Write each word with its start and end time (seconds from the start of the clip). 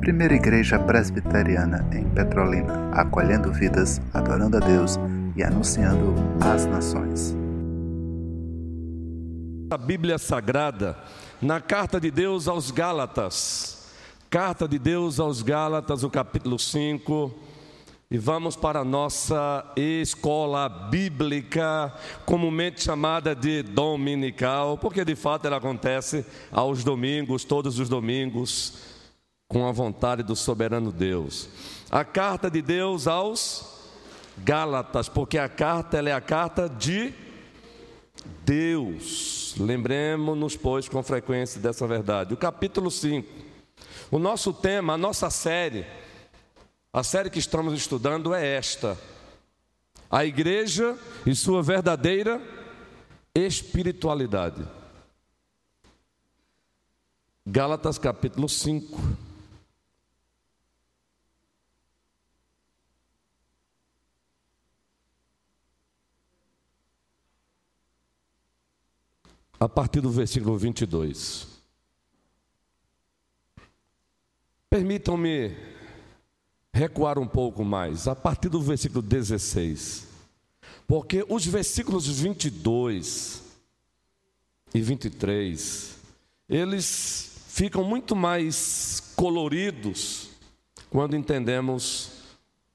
Primeira 0.00 0.34
Igreja 0.34 0.78
Presbiteriana 0.78 1.84
em 1.92 2.08
Petrolina, 2.10 2.90
acolhendo 2.92 3.52
vidas, 3.52 4.00
adorando 4.14 4.56
a 4.56 4.60
Deus 4.60 4.98
e 5.34 5.42
anunciando 5.42 6.14
às 6.40 6.64
nações. 6.64 7.36
A 9.68 9.76
Bíblia 9.76 10.16
Sagrada, 10.16 10.96
na 11.42 11.60
carta 11.60 12.00
de 12.00 12.10
Deus 12.10 12.46
aos 12.46 12.70
Gálatas, 12.70 13.90
carta 14.30 14.68
de 14.68 14.78
Deus 14.78 15.18
aos 15.18 15.42
Gálatas, 15.42 16.04
o 16.04 16.08
capítulo 16.08 16.56
5, 16.56 17.34
e 18.08 18.18
vamos 18.18 18.54
para 18.54 18.80
a 18.80 18.84
nossa 18.84 19.64
escola 19.76 20.68
bíblica, 20.68 21.92
comumente 22.24 22.82
chamada 22.82 23.34
de 23.34 23.62
dominical, 23.62 24.78
porque 24.78 25.04
de 25.04 25.16
fato 25.16 25.46
ela 25.46 25.56
acontece 25.56 26.24
aos 26.52 26.84
domingos, 26.84 27.44
todos 27.44 27.80
os 27.80 27.88
domingos, 27.88 28.74
com 29.48 29.66
a 29.66 29.72
vontade 29.72 30.22
do 30.22 30.36
soberano 30.36 30.92
Deus. 30.92 31.48
A 31.90 32.04
carta 32.04 32.48
de 32.48 32.62
Deus 32.62 33.08
aos 33.08 33.74
Gálatas, 34.38 35.08
porque 35.08 35.38
a 35.38 35.48
carta 35.48 35.96
ela 35.96 36.10
é 36.10 36.12
a 36.12 36.20
carta 36.20 36.68
de 36.68 37.12
Deus. 38.44 39.56
Lembremos-nos, 39.58 40.56
pois, 40.56 40.88
com 40.88 41.02
frequência 41.02 41.60
dessa 41.60 41.86
verdade. 41.88 42.34
O 42.34 42.36
capítulo 42.36 42.90
5. 42.90 43.26
O 44.10 44.18
nosso 44.18 44.52
tema, 44.52 44.92
a 44.92 44.98
nossa 44.98 45.30
série, 45.30 45.84
a 46.92 47.02
série 47.02 47.30
que 47.30 47.38
estamos 47.38 47.74
estudando 47.74 48.34
é 48.34 48.56
esta: 48.56 48.98
A 50.10 50.24
igreja 50.24 50.98
e 51.26 51.34
sua 51.34 51.62
verdadeira 51.62 52.40
espiritualidade. 53.34 54.66
Gálatas 57.46 57.98
capítulo 57.98 58.48
5. 58.48 59.26
a 69.58 69.68
partir 69.68 70.00
do 70.00 70.10
versículo 70.10 70.56
22. 70.58 71.46
Permitam-me 74.68 75.75
recuar 76.76 77.18
um 77.18 77.26
pouco 77.26 77.64
mais, 77.64 78.06
a 78.06 78.14
partir 78.14 78.50
do 78.50 78.60
versículo 78.60 79.00
16. 79.00 80.06
Porque 80.86 81.24
os 81.26 81.46
versículos 81.46 82.06
22 82.06 83.42
e 84.74 84.80
23, 84.82 85.96
eles 86.46 87.32
ficam 87.48 87.82
muito 87.82 88.14
mais 88.14 89.02
coloridos 89.16 90.28
quando 90.90 91.16
entendemos 91.16 92.10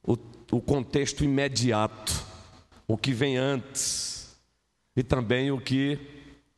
o, 0.04 0.18
o 0.52 0.60
contexto 0.60 1.24
imediato, 1.24 2.26
o 2.88 2.98
que 2.98 3.14
vem 3.14 3.38
antes, 3.38 4.36
e 4.96 5.04
também 5.04 5.52
o 5.52 5.62
que 5.62 6.00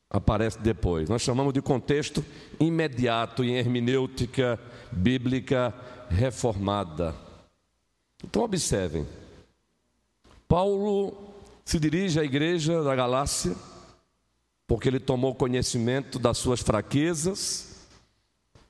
aparece 0.10 0.60
depois. 0.60 1.10
Nós 1.10 1.22
chamamos 1.22 1.54
de 1.54 1.62
contexto 1.62 2.24
imediato 2.58 3.44
em 3.44 3.56
hermenêutica 3.56 4.58
bíblica 4.92 5.74
reformada. 6.10 7.33
Então, 8.24 8.44
observem. 8.44 9.06
Paulo 10.48 11.34
se 11.66 11.80
dirige 11.80 12.20
à 12.20 12.24
igreja 12.24 12.84
da 12.84 12.96
Galácia, 12.96 13.56
porque 14.68 14.88
ele 14.88 15.00
tomou 15.00 15.36
conhecimento 15.36 16.20
das 16.20 16.38
suas 16.38 16.62
fraquezas 16.62 17.88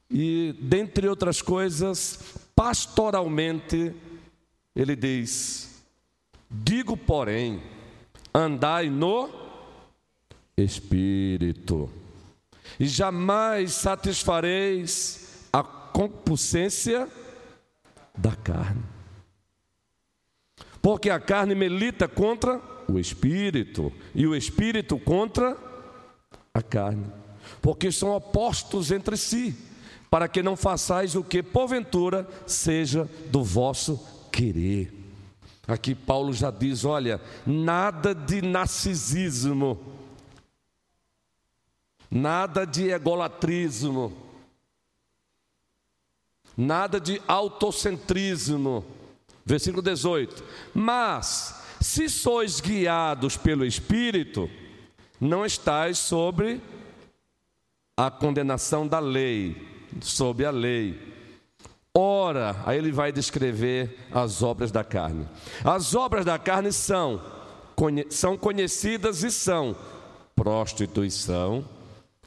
e, 0.10 0.56
dentre 0.60 1.08
outras 1.08 1.42
coisas, 1.42 2.20
pastoralmente, 2.56 3.94
ele 4.76 4.96
diz: 4.96 5.84
Digo, 6.50 6.96
porém, 6.96 7.62
andai 8.34 8.90
no 8.90 9.30
espírito. 10.58 11.90
E 12.80 12.86
jamais 12.86 13.74
satisfareis 13.74 15.48
a 15.52 15.64
concupiscência 15.64 17.08
da 18.18 18.36
carne. 18.36 18.93
Porque 20.84 21.10
a 21.10 21.20
carne 21.20 21.56
milita 21.56 22.08
contra 22.08 22.62
o 22.88 23.00
espírito 23.00 23.92
e 24.14 24.28
o 24.28 24.36
espírito 24.36 25.00
contra 25.00 25.58
a 26.54 26.62
carne. 26.62 27.08
Porque 27.60 27.92
são 27.92 28.12
opostos 28.12 28.92
entre 28.92 29.18
si, 29.18 29.56
para 30.12 30.28
que 30.28 30.44
não 30.44 30.56
façais 30.56 31.16
o 31.16 31.24
que 31.24 31.42
porventura 31.42 32.28
seja 32.46 33.10
do 33.32 33.44
vosso 33.44 34.00
querer. 34.32 34.94
Aqui 35.68 35.96
Paulo 35.96 36.32
já 36.34 36.52
diz: 36.52 36.86
olha, 36.86 37.20
nada 37.48 38.14
de 38.14 38.44
narcisismo 38.44 39.94
nada 42.14 42.64
de 42.64 42.92
egolatrismo, 42.92 44.14
nada 46.56 47.00
de 47.00 47.20
autocentrismo. 47.28 48.86
Versículo 49.46 49.82
18: 49.82 50.44
Mas, 50.74 51.62
se 51.82 52.10
sois 52.10 52.60
guiados 52.60 53.38
pelo 53.38 53.66
Espírito, 53.66 54.50
não 55.20 55.46
estáis 55.46 55.98
sobre 55.98 56.62
a 57.98 58.10
condenação 58.10 58.88
da 58.88 59.00
lei, 59.00 59.68
sob 60.02 60.46
a 60.46 60.52
lei. 60.52 61.14
Ora, 61.96 62.56
aí 62.66 62.78
ele 62.78 62.92
vai 62.92 63.12
descrever 63.12 64.08
as 64.12 64.42
obras 64.42 64.72
da 64.72 64.84
carne. 64.84 65.28
As 65.64 65.94
obras 65.94 66.26
da 66.26 66.40
carne 66.40 66.72
são, 66.72 67.22
são 68.10 68.36
conhecidas 68.36 69.22
e 69.22 69.30
são 69.30 69.76
prostituição, 70.36 71.64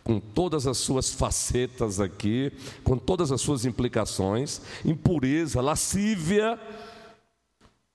com 0.04 0.20
todas 0.20 0.68
as 0.68 0.78
suas 0.78 1.12
facetas 1.12 1.98
aqui, 1.98 2.52
com 2.84 2.96
todas 2.96 3.32
as 3.32 3.40
suas 3.40 3.64
implicações, 3.64 4.60
impureza, 4.84 5.60
lascívia, 5.60 6.56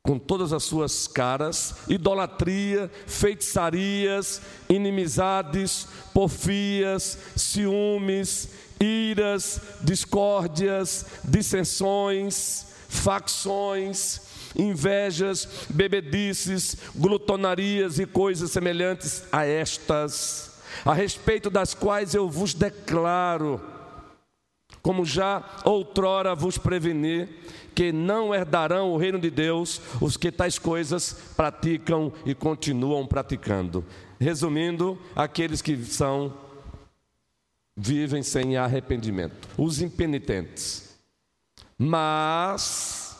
com 0.04 0.18
todas 0.18 0.52
as 0.52 0.64
suas 0.64 1.08
caras, 1.08 1.76
idolatria, 1.88 2.90
feitiçarias, 3.06 4.42
inimizades, 4.68 5.88
porfias, 6.14 7.18
ciúmes, 7.36 8.50
iras, 8.80 9.62
discórdias, 9.82 11.06
dissensões, 11.24 12.66
facções, 12.90 14.22
invejas, 14.56 15.48
bebedices, 15.70 16.76
glutonarias 16.96 18.00
e 18.00 18.06
coisas 18.06 18.52
semelhantes 18.52 19.24
a 19.32 19.46
estas 19.46 20.52
a 20.86 20.94
respeito 20.94 21.50
das 21.50 21.74
quais 21.74 22.14
eu 22.16 22.30
vos 22.30 22.54
declaro, 22.54 23.62
como 24.82 25.06
já 25.06 25.44
outrora 25.64 26.34
vos 26.36 26.58
preveni, 26.58 27.28
que 27.74 27.92
não 27.92 28.34
herdarão 28.34 28.92
o 28.92 28.98
reino 28.98 29.20
de 29.20 29.30
Deus 29.30 29.82
os 30.02 30.18
que 30.18 30.32
tais 30.32 30.60
coisas 30.60 31.14
praticam 31.36 32.12
e 32.26 32.34
continuam 32.34 33.06
praticando. 33.06 33.86
Resumindo, 34.20 35.00
aqueles 35.16 35.62
que 35.62 35.76
são 35.86 36.34
vivem 37.76 38.22
sem 38.22 38.58
arrependimento, 38.58 39.48
os 39.58 39.82
impenitentes. 39.82 41.00
Mas 41.78 43.18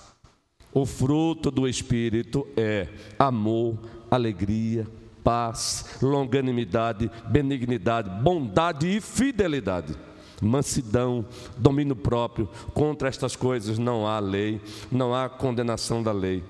o 0.74 0.86
fruto 0.86 1.50
do 1.50 1.68
espírito 1.68 2.48
é 2.56 2.88
amor, 3.18 3.78
alegria, 4.10 4.88
paz, 5.24 5.98
longanimidade, 6.02 7.10
benignidade, 7.28 8.10
bondade 8.22 8.88
e 8.88 9.02
fidelidade. 9.02 9.96
Mansidão, 10.42 11.24
domínio 11.56 11.96
próprio, 11.96 12.50
contra 12.74 13.08
estas 13.08 13.36
coisas 13.36 13.78
não 13.78 14.08
há 14.08 14.20
lei, 14.20 14.60
não 14.92 15.14
há 15.14 15.30
condenação 15.30 16.02
da 16.02 16.12
lei. 16.12 16.44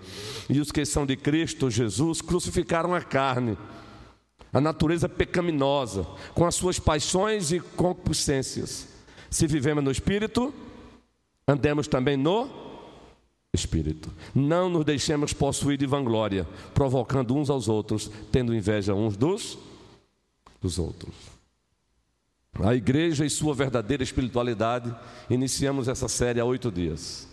E 0.49 0.59
os 0.61 0.71
que 0.71 0.85
são 0.85 1.05
de 1.05 1.17
Cristo 1.17 1.69
Jesus 1.69 2.21
crucificaram 2.21 2.95
a 2.95 3.01
carne, 3.01 3.57
a 4.53 4.61
natureza 4.61 5.09
pecaminosa, 5.09 6.07
com 6.33 6.45
as 6.45 6.55
suas 6.55 6.79
paixões 6.79 7.51
e 7.51 7.59
concupiscências. 7.59 8.87
Se 9.29 9.45
vivemos 9.45 9.83
no 9.83 9.91
Espírito, 9.91 10.53
andemos 11.47 11.87
também 11.87 12.15
no 12.15 12.49
Espírito. 13.53 14.09
Não 14.33 14.69
nos 14.69 14.85
deixemos 14.85 15.33
possuir 15.33 15.77
de 15.77 15.85
vanglória, 15.85 16.47
provocando 16.73 17.35
uns 17.35 17.49
aos 17.49 17.67
outros, 17.67 18.09
tendo 18.31 18.55
inveja 18.55 18.93
uns 18.93 19.17
dos, 19.17 19.57
dos 20.61 20.79
outros. 20.79 21.40
A 22.59 22.75
igreja 22.75 23.25
e 23.25 23.29
sua 23.29 23.53
verdadeira 23.53 24.03
espiritualidade, 24.03 24.93
iniciamos 25.29 25.87
essa 25.87 26.07
série 26.07 26.39
há 26.39 26.45
oito 26.45 26.71
dias. 26.71 27.27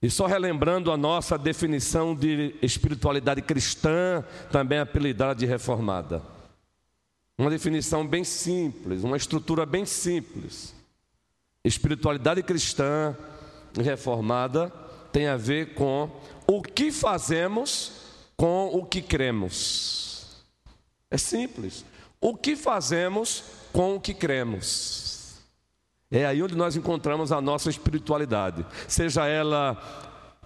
E 0.00 0.10
só 0.10 0.26
relembrando 0.26 0.92
a 0.92 0.96
nossa 0.96 1.38
definição 1.38 2.14
de 2.14 2.54
espiritualidade 2.62 3.42
cristã, 3.42 4.24
também 4.50 4.78
apelidada 4.78 5.34
de 5.34 5.46
reformada. 5.46 6.22
Uma 7.38 7.50
definição 7.50 8.06
bem 8.06 8.24
simples, 8.24 9.04
uma 9.04 9.16
estrutura 9.16 9.66
bem 9.66 9.84
simples. 9.84 10.74
Espiritualidade 11.64 12.42
cristã 12.42 13.16
reformada 13.74 14.72
tem 15.12 15.26
a 15.28 15.36
ver 15.36 15.74
com 15.74 16.10
o 16.46 16.62
que 16.62 16.90
fazemos 16.90 17.92
com 18.36 18.66
o 18.66 18.84
que 18.84 19.00
cremos. 19.00 20.44
É 21.10 21.16
simples. 21.16 21.84
O 22.20 22.36
que 22.36 22.56
fazemos 22.56 23.44
com 23.72 23.96
o 23.96 24.00
que 24.00 24.14
cremos. 24.14 25.38
É 26.10 26.24
aí 26.24 26.42
onde 26.42 26.54
nós 26.54 26.76
encontramos 26.76 27.32
a 27.32 27.40
nossa 27.40 27.68
espiritualidade, 27.68 28.64
seja 28.86 29.26
ela 29.26 29.76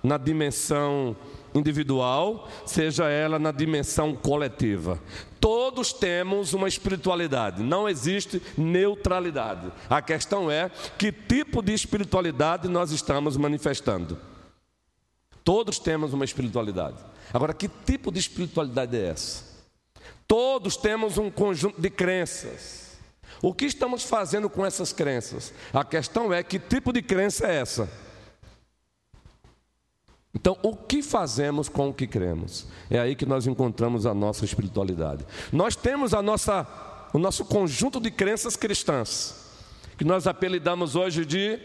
na 0.03 0.17
dimensão 0.17 1.15
individual, 1.55 2.49
seja 2.65 3.09
ela 3.09 3.39
na 3.39 3.53
dimensão 3.53 4.15
coletiva. 4.15 4.99
Todos 5.39 5.93
temos 5.93 6.55
uma 6.55 6.67
espiritualidade, 6.67 7.63
não 7.63 7.89
existe 7.89 8.43
neutralidade. 8.57 9.71
A 9.89 10.01
questão 10.01 10.51
é 10.51 10.71
que 10.99 11.13
tipo 11.13 11.63
de 11.63 11.73
espiritualidade 11.73 12.67
nós 12.67 12.91
estamos 12.91 13.37
manifestando. 13.37 14.19
Todos 15.45 15.79
temos 15.79 16.13
uma 16.13 16.25
espiritualidade. 16.25 16.97
Agora, 17.33 17.55
que 17.55 17.69
tipo 17.69 18.11
de 18.11 18.19
espiritualidade 18.19 18.97
é 18.97 19.09
essa? 19.09 19.50
Todos 20.27 20.77
temos 20.77 21.19
um 21.19 21.31
conjunto 21.31 21.81
de 21.81 21.91
crenças. 21.91 22.99
O 23.43 23.55
que 23.55 23.65
estamos 23.65 24.05
fazendo 24.05 24.51
com 24.51 24.65
essas 24.65 24.93
crenças? 24.93 25.53
A 25.73 25.85
questão 25.85 26.33
é 26.33 26.43
que 26.43 26.59
tipo 26.59 26.93
de 26.93 27.03
crença 27.03 27.47
é 27.47 27.57
essa? 27.57 27.91
Então, 30.35 30.57
o 30.63 30.77
que 30.77 31.03
fazemos 31.03 31.69
com 31.69 31.89
o 31.89 31.95
que 31.95 32.07
cremos? 32.07 32.67
É 32.89 32.99
aí 32.99 33.17
que 33.17 33.27
nós 33.27 33.47
encontramos 33.47 34.07
a 34.07 34.15
nossa 34.15 34.45
espiritualidade. 34.45 35.27
Nós 35.53 35.75
temos 35.75 36.15
a 36.15 36.23
nossa, 36.23 36.67
o 37.13 37.19
nosso 37.19 37.45
conjunto 37.45 37.99
de 37.99 38.11
crenças 38.11 38.57
cristãs, 38.57 39.35
que 39.99 40.05
nós 40.05 40.27
apelidamos 40.27 40.95
hoje 40.95 41.25
de 41.25 41.59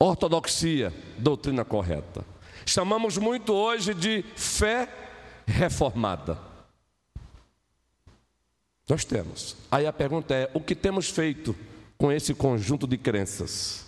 ortodoxia, 0.00 0.92
doutrina 1.18 1.64
correta. 1.64 2.24
Chamamos 2.64 3.18
muito 3.18 3.52
hoje 3.52 3.92
de 3.92 4.24
fé 4.36 4.88
reformada. 5.46 6.47
Nós 8.88 9.04
temos. 9.04 9.54
Aí 9.70 9.86
a 9.86 9.92
pergunta 9.92 10.34
é: 10.34 10.50
o 10.54 10.60
que 10.60 10.74
temos 10.74 11.10
feito 11.10 11.54
com 11.98 12.10
esse 12.10 12.32
conjunto 12.32 12.86
de 12.86 12.96
crenças? 12.96 13.84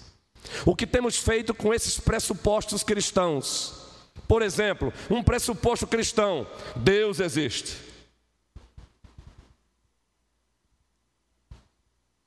O 0.66 0.76
que 0.76 0.86
temos 0.86 1.16
feito 1.16 1.54
com 1.54 1.72
esses 1.72 1.98
pressupostos 1.98 2.82
cristãos? 2.82 3.74
Por 4.28 4.42
exemplo, 4.42 4.92
um 5.10 5.22
pressuposto 5.22 5.86
cristão: 5.86 6.46
Deus 6.76 7.18
existe. 7.18 7.90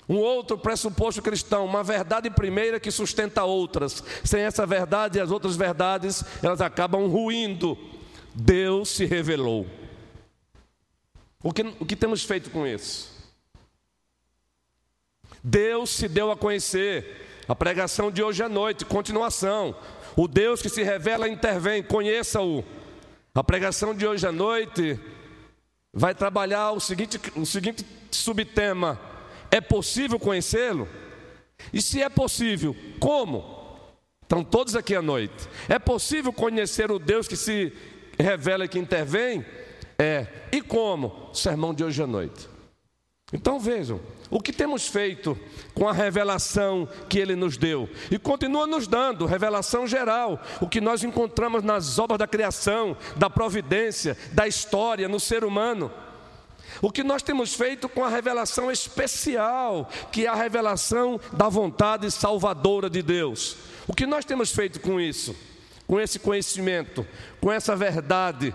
Um 0.10 0.18
outro 0.18 0.58
pressuposto 0.58 1.22
cristão, 1.22 1.64
uma 1.64 1.82
verdade 1.82 2.30
primeira 2.30 2.80
que 2.80 2.92
sustenta 2.92 3.44
outras. 3.46 4.04
Sem 4.24 4.42
essa 4.42 4.66
verdade, 4.66 5.20
as 5.20 5.32
outras 5.32 5.56
verdades, 5.56 6.24
elas 6.42 6.60
acabam 6.60 7.08
ruindo. 7.08 7.78
Deus 8.36 8.90
se 8.90 9.06
revelou. 9.06 9.66
O 11.44 11.52
que, 11.52 11.62
o 11.80 11.86
que 11.86 11.96
temos 11.96 12.24
feito 12.24 12.50
com 12.50 12.66
isso? 12.66 13.12
Deus 15.44 15.90
se 15.90 16.08
deu 16.08 16.32
a 16.32 16.38
conhecer. 16.38 17.44
A 17.46 17.54
pregação 17.54 18.10
de 18.10 18.24
hoje 18.24 18.42
à 18.42 18.48
noite, 18.48 18.86
continuação. 18.86 19.76
O 20.16 20.26
Deus 20.26 20.62
que 20.62 20.70
se 20.70 20.82
revela 20.82 21.28
intervém, 21.28 21.84
conheça-o. 21.84 22.64
A 23.36 23.44
pregação 23.44 23.94
de 23.94 24.08
hoje 24.08 24.26
à 24.26 24.32
noite 24.32 24.98
vai 25.92 26.16
trabalhar 26.16 26.72
o 26.72 26.80
seguinte, 26.80 27.20
o 27.36 27.46
seguinte 27.46 27.86
subtema: 28.10 28.98
é 29.52 29.60
possível 29.60 30.18
conhecê-lo? 30.18 30.88
E 31.74 31.82
se 31.82 32.02
é 32.02 32.08
possível, 32.08 32.74
como? 33.00 33.62
Estão 34.22 34.44
todos 34.44 34.76
aqui 34.76 34.96
à 34.96 35.02
noite. 35.02 35.50
É 35.68 35.78
possível 35.78 36.32
conhecer 36.32 36.90
o 36.90 36.98
Deus 36.98 37.28
que 37.28 37.36
se 37.36 37.74
revela 38.18 38.64
e 38.64 38.70
que 38.70 38.80
intervém? 38.80 39.46
É. 39.98 40.28
E 40.52 40.62
como? 40.62 41.30
Sermão 41.34 41.74
de 41.74 41.84
hoje 41.84 42.02
à 42.02 42.08
noite. 42.08 42.50
Então 43.34 43.60
vejam, 43.60 44.00
o 44.30 44.40
que 44.40 44.54
temos 44.54 44.88
feito 44.88 45.38
com 45.74 45.88
a 45.88 45.92
revelação 45.92 46.88
que 47.10 47.18
Ele 47.18 47.36
nos 47.36 47.58
deu 47.58 47.90
e 48.12 48.20
continua 48.20 48.68
nos 48.68 48.88
dando, 48.88 49.26
revelação 49.26 49.88
geral, 49.88 50.40
o 50.62 50.68
que 50.68 50.80
nós 50.80 51.04
encontramos 51.04 51.64
nas 51.64 51.98
obras 51.98 52.20
da 52.20 52.28
criação, 52.28 52.96
da 53.16 53.30
providência, 53.30 54.16
da 54.34 54.48
história, 54.48 55.08
no 55.08 55.20
ser 55.20 55.44
humano. 55.44 55.92
O 56.82 56.92
que 56.92 57.04
nós 57.04 57.24
temos 57.24 57.54
feito 57.54 57.90
com 57.90 58.04
a 58.04 58.10
revelação 58.10 58.72
especial, 58.72 59.90
que 60.12 60.26
é 60.26 60.30
a 60.30 60.36
revelação 60.36 61.20
da 61.32 61.50
vontade 61.50 62.10
salvadora 62.12 62.90
de 62.90 63.02
Deus. 63.02 63.58
O 63.88 63.94
que 63.94 64.06
nós 64.06 64.26
temos 64.26 64.52
feito 64.52 64.80
com 64.80 65.00
isso? 65.00 65.36
Com 65.88 66.00
esse 66.00 66.20
conhecimento, 66.20 67.06
com 67.42 67.52
essa 67.52 67.76
verdade, 67.76 68.54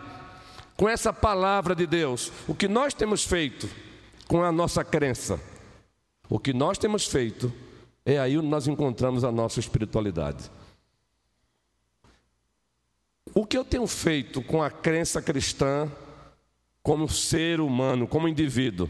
com 0.78 0.88
essa 0.88 1.12
palavra 1.12 1.74
de 1.74 1.86
Deus? 1.86 2.32
O 2.48 2.54
que 2.54 2.66
nós 2.66 2.94
temos 2.94 3.22
feito? 3.22 3.68
com 4.28 4.44
a 4.44 4.52
nossa 4.52 4.84
crença. 4.84 5.40
O 6.28 6.38
que 6.38 6.52
nós 6.52 6.76
temos 6.76 7.06
feito 7.06 7.50
é 8.04 8.18
aí 8.18 8.36
onde 8.36 8.46
nós 8.46 8.68
encontramos 8.68 9.24
a 9.24 9.32
nossa 9.32 9.58
espiritualidade. 9.58 10.50
O 13.34 13.46
que 13.46 13.56
eu 13.56 13.64
tenho 13.64 13.86
feito 13.86 14.42
com 14.42 14.62
a 14.62 14.70
crença 14.70 15.22
cristã 15.22 15.90
como 16.82 17.08
ser 17.08 17.60
humano, 17.60 18.06
como 18.06 18.28
indivíduo, 18.28 18.88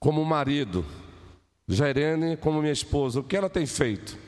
como 0.00 0.24
marido, 0.24 0.84
Jairene 1.68 2.36
como 2.36 2.60
minha 2.60 2.72
esposa, 2.72 3.20
o 3.20 3.24
que 3.24 3.36
ela 3.36 3.48
tem 3.48 3.66
feito? 3.66 4.18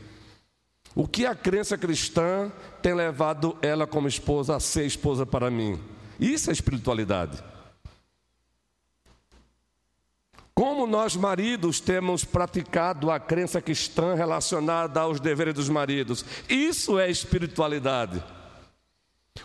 O 0.94 1.08
que 1.08 1.26
a 1.26 1.34
crença 1.34 1.76
cristã 1.76 2.52
tem 2.80 2.94
levado 2.94 3.56
ela 3.60 3.86
como 3.86 4.06
esposa 4.06 4.54
a 4.54 4.60
ser 4.60 4.86
esposa 4.86 5.26
para 5.26 5.50
mim? 5.50 5.80
Isso 6.18 6.50
é 6.50 6.52
espiritualidade. 6.52 7.42
Como 10.54 10.86
nós, 10.86 11.16
maridos, 11.16 11.80
temos 11.80 12.24
praticado 12.24 13.10
a 13.10 13.18
crença 13.18 13.60
cristã 13.60 14.14
relacionada 14.14 15.00
aos 15.00 15.18
deveres 15.18 15.52
dos 15.54 15.68
maridos? 15.68 16.24
Isso 16.48 16.98
é 16.98 17.10
espiritualidade. 17.10 18.22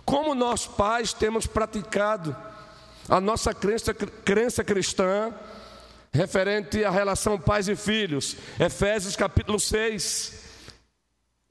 Como 0.06 0.36
nós, 0.36 0.68
pais, 0.68 1.12
temos 1.12 1.48
praticado 1.48 2.36
a 3.08 3.20
nossa 3.20 3.56
crença, 3.56 3.92
crença 3.94 4.64
cristã 4.64 5.34
referente 6.14 6.84
à 6.84 6.92
relação 6.92 7.40
pais 7.40 7.68
e 7.68 7.76
filhos? 7.76 8.36
Efésios 8.60 9.16
capítulo 9.16 9.60
6. 9.60 10.49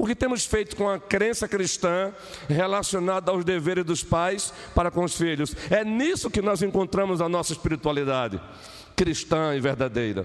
O 0.01 0.07
que 0.07 0.15
temos 0.15 0.47
feito 0.47 0.77
com 0.77 0.89
a 0.89 0.97
crença 0.97 1.49
cristã 1.49 2.15
relacionada 2.49 3.33
aos 3.33 3.45
deveres 3.45 3.85
dos 3.85 4.05
pais 4.05 4.55
para 4.73 4.93
com 4.93 5.03
os 5.03 5.17
filhos? 5.17 5.57
É 5.69 5.85
nisso 5.85 6.31
que 6.31 6.41
nós 6.41 6.63
encontramos 6.63 7.21
a 7.21 7.29
nossa 7.29 7.53
espiritualidade 7.53 8.41
cristã 8.95 9.57
e 9.57 9.61
verdadeira. 9.61 10.25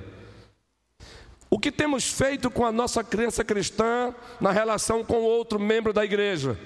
O 1.49 1.59
que 1.59 1.71
temos 1.71 2.05
feito 2.11 2.51
com 2.51 2.65
a 2.65 2.71
nossa 2.71 3.03
crença 3.03 3.43
cristã 3.43 4.13
na 4.39 4.51
relação 4.51 5.03
com 5.03 5.21
outro 5.21 5.59
membro 5.59 5.91
da 5.91 6.05
igreja? 6.05 6.57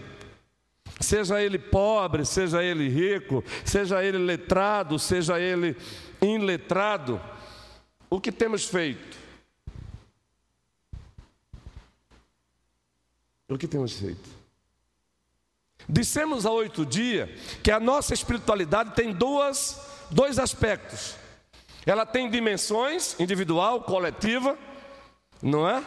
Seja 1.00 1.42
ele 1.42 1.60
pobre, 1.60 2.26
seja 2.26 2.62
ele 2.62 2.90
rico, 2.90 3.44
seja 3.64 4.04
ele 4.04 4.18
letrado, 4.18 5.00
seja 5.00 5.40
ele 5.40 5.78
inletrado. 6.22 7.22
O 8.10 8.20
que 8.20 8.32
temos 8.32 8.66
feito? 8.66 9.17
O 13.50 13.58
que 13.58 13.68
temos 13.68 13.94
feito? 13.94 14.30
Dissemos 15.88 16.46
há 16.46 16.52
oito 16.52 16.86
dias 16.86 17.30
que 17.64 17.72
a 17.72 17.80
nossa 17.80 18.14
espiritualidade 18.14 18.92
tem 18.94 19.14
duas, 19.14 19.80
dois 20.12 20.38
aspectos. 20.38 21.16
Ela 21.86 22.06
tem 22.06 22.30
dimensões 22.30 23.18
individual, 23.18 23.82
coletiva, 23.84 24.58
não 25.42 25.70
é? 25.70 25.82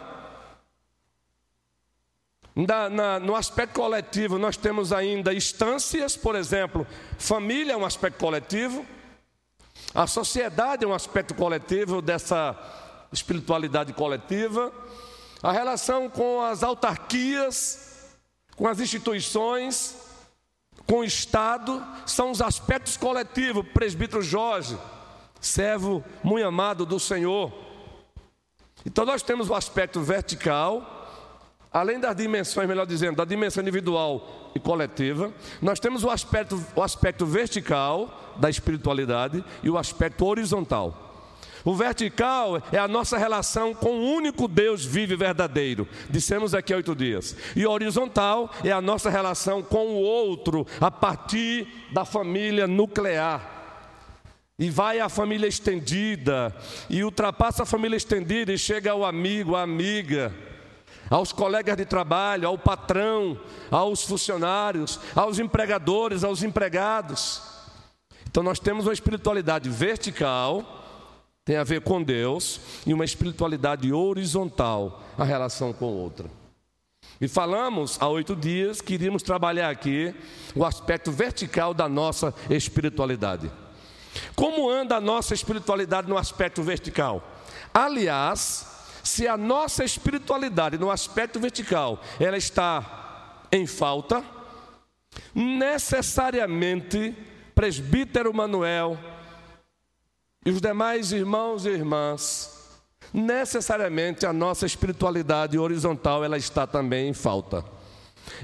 Na, 2.56 2.88
na, 2.88 3.20
no 3.20 3.36
aspecto 3.36 3.74
coletivo, 3.74 4.38
nós 4.38 4.56
temos 4.56 4.92
ainda 4.92 5.34
instâncias, 5.34 6.16
por 6.16 6.34
exemplo, 6.34 6.86
família 7.18 7.74
é 7.74 7.76
um 7.76 7.84
aspecto 7.84 8.18
coletivo, 8.18 8.84
a 9.94 10.06
sociedade 10.06 10.84
é 10.84 10.88
um 10.88 10.94
aspecto 10.94 11.34
coletivo 11.34 12.00
dessa 12.00 12.58
espiritualidade 13.12 13.92
coletiva, 13.92 14.72
a 15.42 15.52
relação 15.52 16.08
com 16.08 16.42
as 16.42 16.62
autarquias, 16.62 18.16
com 18.56 18.68
as 18.68 18.80
instituições, 18.80 19.96
com 20.86 20.98
o 20.98 21.04
Estado, 21.04 21.84
são 22.04 22.30
os 22.30 22.42
aspectos 22.42 22.96
coletivos, 22.96 23.66
presbítero 23.72 24.22
Jorge 24.22 24.76
servo 25.40 26.04
muito 26.22 26.46
amado 26.46 26.84
do 26.84 27.00
Senhor. 27.00 27.52
Então 28.84 29.04
nós 29.04 29.22
temos 29.22 29.48
o 29.48 29.54
aspecto 29.54 30.00
vertical, 30.00 31.08
além 31.72 31.98
das 31.98 32.14
dimensões, 32.14 32.68
melhor 32.68 32.86
dizendo, 32.86 33.16
da 33.16 33.24
dimensão 33.24 33.62
individual 33.62 34.50
e 34.54 34.60
coletiva, 34.60 35.32
nós 35.60 35.80
temos 35.80 36.04
o 36.04 36.10
aspecto, 36.10 36.62
o 36.74 36.82
aspecto 36.82 37.24
vertical 37.24 38.34
da 38.36 38.50
espiritualidade 38.50 39.44
e 39.62 39.70
o 39.70 39.78
aspecto 39.78 40.26
horizontal. 40.26 41.09
O 41.64 41.74
vertical 41.74 42.62
é 42.72 42.78
a 42.78 42.88
nossa 42.88 43.18
relação 43.18 43.74
com 43.74 43.90
o 43.90 44.14
único 44.14 44.48
Deus 44.48 44.84
vivo 44.84 45.12
e 45.12 45.16
verdadeiro. 45.16 45.86
Dissemos 46.08 46.54
aqui 46.54 46.72
há 46.72 46.76
oito 46.76 46.94
dias. 46.94 47.36
E 47.54 47.66
horizontal 47.66 48.50
é 48.64 48.72
a 48.72 48.80
nossa 48.80 49.10
relação 49.10 49.62
com 49.62 49.88
o 49.88 50.00
outro 50.00 50.66
a 50.80 50.90
partir 50.90 51.68
da 51.92 52.04
família 52.04 52.66
nuclear. 52.66 53.58
E 54.58 54.68
vai 54.68 55.00
à 55.00 55.08
família 55.08 55.46
estendida, 55.46 56.54
e 56.90 57.02
ultrapassa 57.02 57.62
a 57.62 57.66
família 57.66 57.96
estendida 57.96 58.52
e 58.52 58.58
chega 58.58 58.92
ao 58.92 59.06
amigo, 59.06 59.56
à 59.56 59.62
amiga, 59.62 60.34
aos 61.08 61.32
colegas 61.32 61.78
de 61.78 61.86
trabalho, 61.86 62.46
ao 62.46 62.58
patrão, 62.58 63.40
aos 63.70 64.04
funcionários, 64.04 65.00
aos 65.16 65.38
empregadores, 65.38 66.24
aos 66.24 66.42
empregados. 66.42 67.42
Então 68.28 68.42
nós 68.42 68.60
temos 68.60 68.86
uma 68.86 68.92
espiritualidade 68.92 69.70
vertical 69.70 70.79
tem 71.44 71.56
a 71.56 71.64
ver 71.64 71.80
com 71.80 72.02
Deus 72.02 72.60
e 72.86 72.92
uma 72.92 73.04
espiritualidade 73.04 73.92
horizontal, 73.92 75.02
a 75.18 75.24
relação 75.24 75.72
com 75.72 75.86
outra. 75.86 76.30
E 77.20 77.28
falamos 77.28 77.98
há 78.00 78.08
oito 78.08 78.34
dias 78.34 78.80
que 78.80 78.94
iríamos 78.94 79.22
trabalhar 79.22 79.68
aqui 79.68 80.14
o 80.54 80.64
aspecto 80.64 81.12
vertical 81.12 81.74
da 81.74 81.88
nossa 81.88 82.34
espiritualidade. 82.48 83.50
Como 84.34 84.70
anda 84.70 84.96
a 84.96 85.00
nossa 85.00 85.34
espiritualidade 85.34 86.08
no 86.08 86.16
aspecto 86.16 86.62
vertical? 86.62 87.22
Aliás, 87.72 88.66
se 89.02 89.28
a 89.28 89.36
nossa 89.36 89.84
espiritualidade 89.84 90.78
no 90.78 90.90
aspecto 90.90 91.38
vertical 91.38 92.00
ela 92.18 92.36
está 92.36 93.46
em 93.52 93.66
falta, 93.66 94.24
necessariamente 95.34 97.14
presbítero 97.54 98.32
Manuel 98.32 98.98
e 100.44 100.50
os 100.50 100.60
demais 100.60 101.12
irmãos 101.12 101.66
e 101.66 101.70
irmãs, 101.70 102.80
necessariamente 103.12 104.24
a 104.24 104.32
nossa 104.32 104.64
espiritualidade 104.64 105.58
horizontal 105.58 106.24
ela 106.24 106.36
está 106.36 106.66
também 106.66 107.08
em 107.08 107.14
falta. 107.14 107.64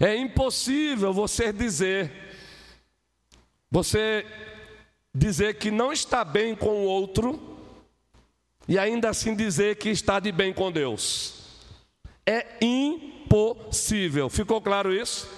É 0.00 0.14
impossível 0.14 1.12
você 1.12 1.52
dizer, 1.52 2.12
você 3.70 4.26
dizer 5.14 5.58
que 5.58 5.70
não 5.70 5.92
está 5.92 6.24
bem 6.24 6.54
com 6.54 6.68
o 6.68 6.84
outro 6.84 7.56
e 8.68 8.78
ainda 8.78 9.10
assim 9.10 9.34
dizer 9.34 9.76
que 9.76 9.88
está 9.88 10.20
de 10.20 10.32
bem 10.32 10.52
com 10.52 10.70
Deus. 10.70 11.34
É 12.26 12.46
impossível. 12.60 14.28
Ficou 14.28 14.60
claro 14.60 14.92
isso? 14.92 15.28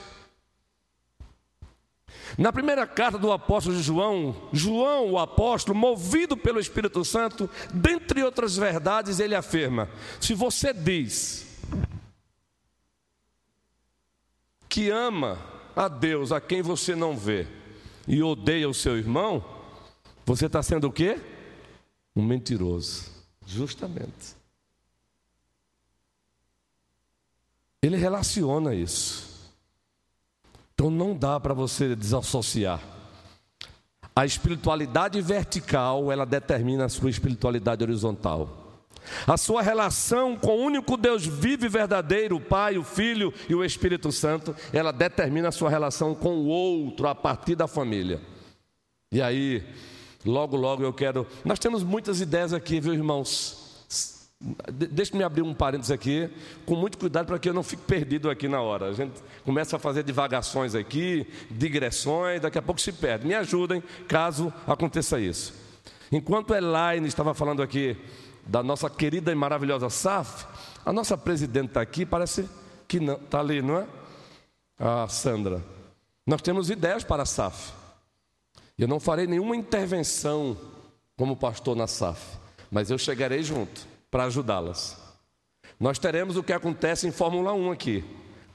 Na 2.36 2.52
primeira 2.52 2.86
carta 2.86 3.16
do 3.16 3.32
apóstolo 3.32 3.80
João, 3.80 4.48
João, 4.52 5.12
o 5.12 5.18
apóstolo, 5.18 5.78
movido 5.78 6.36
pelo 6.36 6.60
Espírito 6.60 7.04
Santo, 7.04 7.48
dentre 7.72 8.22
outras 8.22 8.56
verdades, 8.56 9.20
ele 9.20 9.34
afirma: 9.34 9.88
se 10.20 10.34
você 10.34 10.72
diz 10.72 11.46
que 14.68 14.90
ama 14.90 15.38
a 15.74 15.88
Deus 15.88 16.32
a 16.32 16.40
quem 16.40 16.60
você 16.60 16.94
não 16.94 17.16
vê 17.16 17.46
e 18.06 18.22
odeia 18.22 18.68
o 18.68 18.74
seu 18.74 18.96
irmão, 18.98 19.44
você 20.26 20.46
está 20.46 20.62
sendo 20.62 20.88
o 20.88 20.92
quê? 20.92 21.20
Um 22.14 22.22
mentiroso. 22.22 23.10
Justamente. 23.46 24.36
Ele 27.80 27.96
relaciona 27.96 28.74
isso. 28.74 29.27
Então 30.78 30.92
não 30.92 31.12
dá 31.12 31.40
para 31.40 31.52
você 31.52 31.96
desassociar. 31.96 32.80
A 34.14 34.24
espiritualidade 34.24 35.20
vertical, 35.20 36.12
ela 36.12 36.24
determina 36.24 36.84
a 36.84 36.88
sua 36.88 37.10
espiritualidade 37.10 37.82
horizontal. 37.82 38.78
A 39.26 39.36
sua 39.36 39.60
relação 39.60 40.36
com 40.36 40.56
o 40.56 40.62
único 40.62 40.96
Deus 40.96 41.26
vivo 41.26 41.66
e 41.66 41.68
verdadeiro, 41.68 42.36
o 42.36 42.40
Pai, 42.40 42.78
o 42.78 42.84
Filho 42.84 43.34
e 43.48 43.56
o 43.56 43.64
Espírito 43.64 44.12
Santo, 44.12 44.54
ela 44.72 44.92
determina 44.92 45.48
a 45.48 45.52
sua 45.52 45.68
relação 45.68 46.14
com 46.14 46.36
o 46.36 46.46
outro 46.46 47.08
a 47.08 47.14
partir 47.14 47.56
da 47.56 47.66
família. 47.66 48.20
E 49.10 49.20
aí, 49.20 49.66
logo, 50.24 50.56
logo 50.56 50.84
eu 50.84 50.92
quero. 50.92 51.26
Nós 51.44 51.58
temos 51.58 51.82
muitas 51.82 52.20
ideias 52.20 52.52
aqui, 52.52 52.78
viu, 52.78 52.94
irmãos? 52.94 53.67
Deixe-me 54.40 55.24
abrir 55.24 55.42
um 55.42 55.52
parênteses 55.52 55.90
aqui, 55.90 56.30
com 56.64 56.76
muito 56.76 56.96
cuidado 56.96 57.26
para 57.26 57.40
que 57.40 57.48
eu 57.48 57.54
não 57.54 57.64
fique 57.64 57.82
perdido 57.82 58.30
aqui 58.30 58.46
na 58.46 58.60
hora. 58.60 58.86
A 58.86 58.92
gente 58.92 59.20
começa 59.44 59.74
a 59.74 59.78
fazer 59.80 60.04
divagações 60.04 60.76
aqui, 60.76 61.26
digressões, 61.50 62.40
daqui 62.40 62.56
a 62.56 62.62
pouco 62.62 62.80
se 62.80 62.92
perde. 62.92 63.26
Me 63.26 63.34
ajudem 63.34 63.82
caso 64.06 64.52
aconteça 64.64 65.18
isso. 65.18 65.52
Enquanto 66.12 66.54
Elaine 66.54 67.08
estava 67.08 67.34
falando 67.34 67.62
aqui 67.62 67.96
da 68.46 68.62
nossa 68.62 68.88
querida 68.88 69.32
e 69.32 69.34
maravilhosa 69.34 69.90
SAF, 69.90 70.46
a 70.86 70.92
nossa 70.92 71.18
presidente 71.18 71.68
está 71.68 71.80
aqui, 71.80 72.06
parece 72.06 72.48
que 72.86 73.00
não, 73.00 73.14
está 73.14 73.40
ali, 73.40 73.60
não 73.60 73.78
é? 73.78 73.86
A 74.78 75.08
Sandra. 75.08 75.64
Nós 76.24 76.40
temos 76.42 76.70
ideias 76.70 77.02
para 77.02 77.24
a 77.24 77.26
SAF. 77.26 77.72
Eu 78.78 78.86
não 78.86 79.00
farei 79.00 79.26
nenhuma 79.26 79.56
intervenção 79.56 80.56
como 81.16 81.36
pastor 81.36 81.74
na 81.74 81.88
SAF, 81.88 82.38
mas 82.70 82.88
eu 82.88 82.96
chegarei 82.96 83.42
junto 83.42 83.97
para 84.10 84.24
ajudá-las. 84.24 84.96
Nós 85.78 85.98
teremos 85.98 86.36
o 86.36 86.42
que 86.42 86.52
acontece 86.52 87.06
em 87.06 87.12
Fórmula 87.12 87.52
1 87.52 87.70
aqui. 87.70 88.04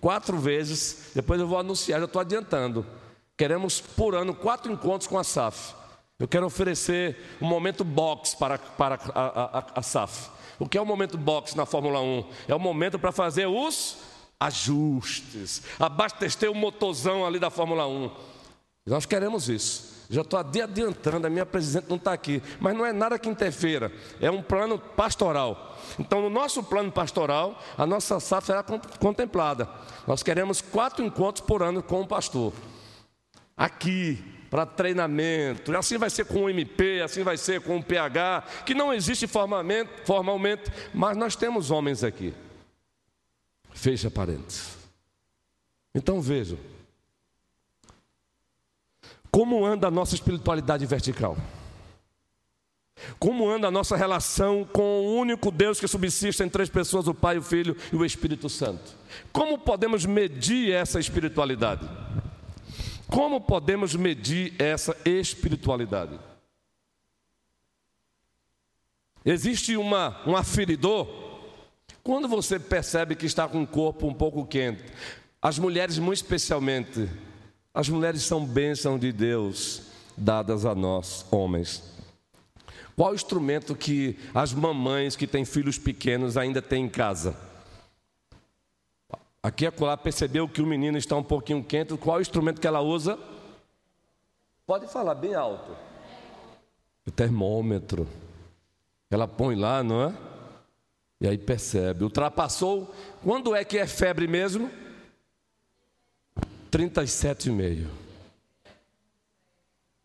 Quatro 0.01 0.37
vezes, 0.37 1.11
depois 1.15 1.39
eu 1.39 1.47
vou 1.47 1.57
anunciar, 1.57 1.99
já 1.99 2.05
estou 2.05 2.19
adiantando. 2.19 2.85
Queremos 3.37 3.79
por 3.79 4.15
ano 4.15 4.35
quatro 4.35 4.71
encontros 4.71 5.07
com 5.07 5.17
a 5.17 5.23
SAF. 5.23 5.73
Eu 6.19 6.27
quero 6.27 6.45
oferecer 6.45 7.17
um 7.41 7.47
momento 7.47 7.83
box 7.83 8.35
para, 8.35 8.57
para 8.57 8.99
a, 9.15 9.59
a, 9.59 9.65
a 9.75 9.81
SAF. 9.81 10.29
O 10.59 10.67
que 10.67 10.77
é 10.77 10.81
o 10.81 10.85
momento 10.85 11.17
box 11.17 11.55
na 11.55 11.65
Fórmula 11.65 12.01
1? 12.01 12.25
É 12.47 12.55
o 12.55 12.59
momento 12.59 12.99
para 12.99 13.11
fazer 13.11 13.47
os 13.47 13.97
ajustes, 14.39 15.63
abastecer 15.79 16.51
o 16.51 16.55
motorzão 16.55 17.25
ali 17.25 17.39
da 17.39 17.49
Fórmula 17.49 17.87
1. 17.87 18.11
Nós 18.85 19.05
queremos 19.05 19.47
isso. 19.47 19.92
Já 20.13 20.21
estou 20.21 20.39
adiantando, 20.39 21.25
a 21.25 21.29
minha 21.29 21.45
presidente 21.45 21.89
não 21.89 21.97
está 21.97 22.13
aqui. 22.13 22.39
Mas 22.59 22.75
não 22.77 22.85
é 22.85 22.93
nada 22.93 23.17
que 23.17 23.27
interfira, 23.27 23.91
é 24.21 24.29
um 24.29 24.43
plano 24.43 24.77
pastoral. 24.77 25.75
Então, 25.97 26.21
no 26.21 26.29
nosso 26.29 26.61
plano 26.63 26.91
pastoral, 26.91 27.59
a 27.75 27.83
nossa 27.83 28.19
SAF 28.19 28.45
será 28.45 28.63
contemplada. 28.99 29.67
Nós 30.05 30.21
queremos 30.21 30.61
quatro 30.61 31.03
encontros 31.03 31.43
por 31.43 31.63
ano 31.63 31.81
com 31.81 32.01
o 32.01 32.07
pastor. 32.07 32.53
Aqui, 33.57 34.23
para 34.51 34.67
treinamento. 34.67 35.75
Assim 35.75 35.97
vai 35.97 36.11
ser 36.11 36.25
com 36.25 36.43
o 36.43 36.49
MP, 36.49 37.01
assim 37.01 37.23
vai 37.23 37.35
ser 37.35 37.61
com 37.61 37.77
o 37.77 37.83
PH, 37.83 38.43
que 38.67 38.75
não 38.75 38.93
existe 38.93 39.25
formalmente, 39.25 39.89
formalmente 40.05 40.71
mas 40.93 41.17
nós 41.17 41.35
temos 41.35 41.71
homens 41.71 42.03
aqui. 42.03 42.35
Fecha 43.71 44.11
parênteses. 44.11 44.77
Então 45.95 46.21
vejam. 46.21 46.59
Como 49.33 49.65
anda 49.65 49.87
a 49.87 49.91
nossa 49.91 50.13
espiritualidade 50.13 50.85
vertical? 50.85 51.35
Como 53.17 53.49
anda 53.49 53.67
a 53.67 53.71
nossa 53.71 53.97
relação 53.97 54.63
com 54.63 54.83
o 54.83 55.15
único 55.15 55.49
Deus 55.49 55.79
que 55.79 55.87
subsiste 55.87 56.43
em 56.43 56.49
três 56.49 56.69
pessoas, 56.69 57.07
o 57.07 57.15
Pai, 57.15 57.39
o 57.39 57.41
Filho 57.41 57.75
e 57.91 57.95
o 57.95 58.05
Espírito 58.05 58.47
Santo? 58.47 58.95
Como 59.31 59.57
podemos 59.57 60.05
medir 60.05 60.71
essa 60.71 60.99
espiritualidade? 60.99 61.89
Como 63.07 63.41
podemos 63.41 63.95
medir 63.95 64.53
essa 64.61 64.95
espiritualidade? 65.03 66.19
Existe 69.25 69.75
uma, 69.75 70.21
um 70.27 70.35
aferidor 70.35 71.07
quando 72.03 72.27
você 72.27 72.59
percebe 72.59 73.15
que 73.15 73.25
está 73.25 73.47
com 73.47 73.63
o 73.63 73.67
corpo 73.67 74.05
um 74.05 74.13
pouco 74.13 74.45
quente. 74.45 74.83
As 75.41 75.57
mulheres, 75.57 75.97
muito 75.97 76.17
especialmente, 76.17 77.09
as 77.73 77.89
mulheres 77.89 78.21
são 78.21 78.45
bênção 78.45 78.99
de 78.99 79.11
Deus 79.11 79.81
dadas 80.15 80.65
a 80.65 80.75
nós, 80.75 81.25
homens. 81.31 81.83
Qual 82.95 83.11
o 83.11 83.15
instrumento 83.15 83.75
que 83.75 84.19
as 84.33 84.53
mamães 84.53 85.15
que 85.15 85.25
têm 85.25 85.43
filhos 85.43 85.79
pequenos 85.79 86.37
ainda 86.37 86.61
têm 86.61 86.85
em 86.85 86.89
casa? 86.89 87.35
Aqui 89.41 89.65
a 89.65 89.71
colar 89.71 89.97
percebeu 89.97 90.47
que 90.47 90.61
o 90.61 90.67
menino 90.67 90.97
está 90.97 91.15
um 91.15 91.23
pouquinho 91.23 91.63
quente. 91.63 91.97
Qual 91.97 92.17
o 92.17 92.21
instrumento 92.21 92.61
que 92.61 92.67
ela 92.67 92.81
usa? 92.81 93.17
Pode 94.65 94.87
falar 94.87 95.15
bem 95.15 95.33
alto. 95.33 95.75
O 97.05 97.11
termômetro. 97.11 98.07
Ela 99.09 99.27
põe 99.27 99.55
lá, 99.55 99.83
não 99.83 100.03
é? 100.03 100.13
E 101.19 101.27
aí 101.27 101.37
percebe. 101.37 102.03
Ultrapassou. 102.03 102.93
Quando 103.23 103.55
é 103.55 103.65
que 103.65 103.77
é 103.77 103.87
febre 103.87 104.27
mesmo? 104.27 104.69
37,5. 106.73 107.87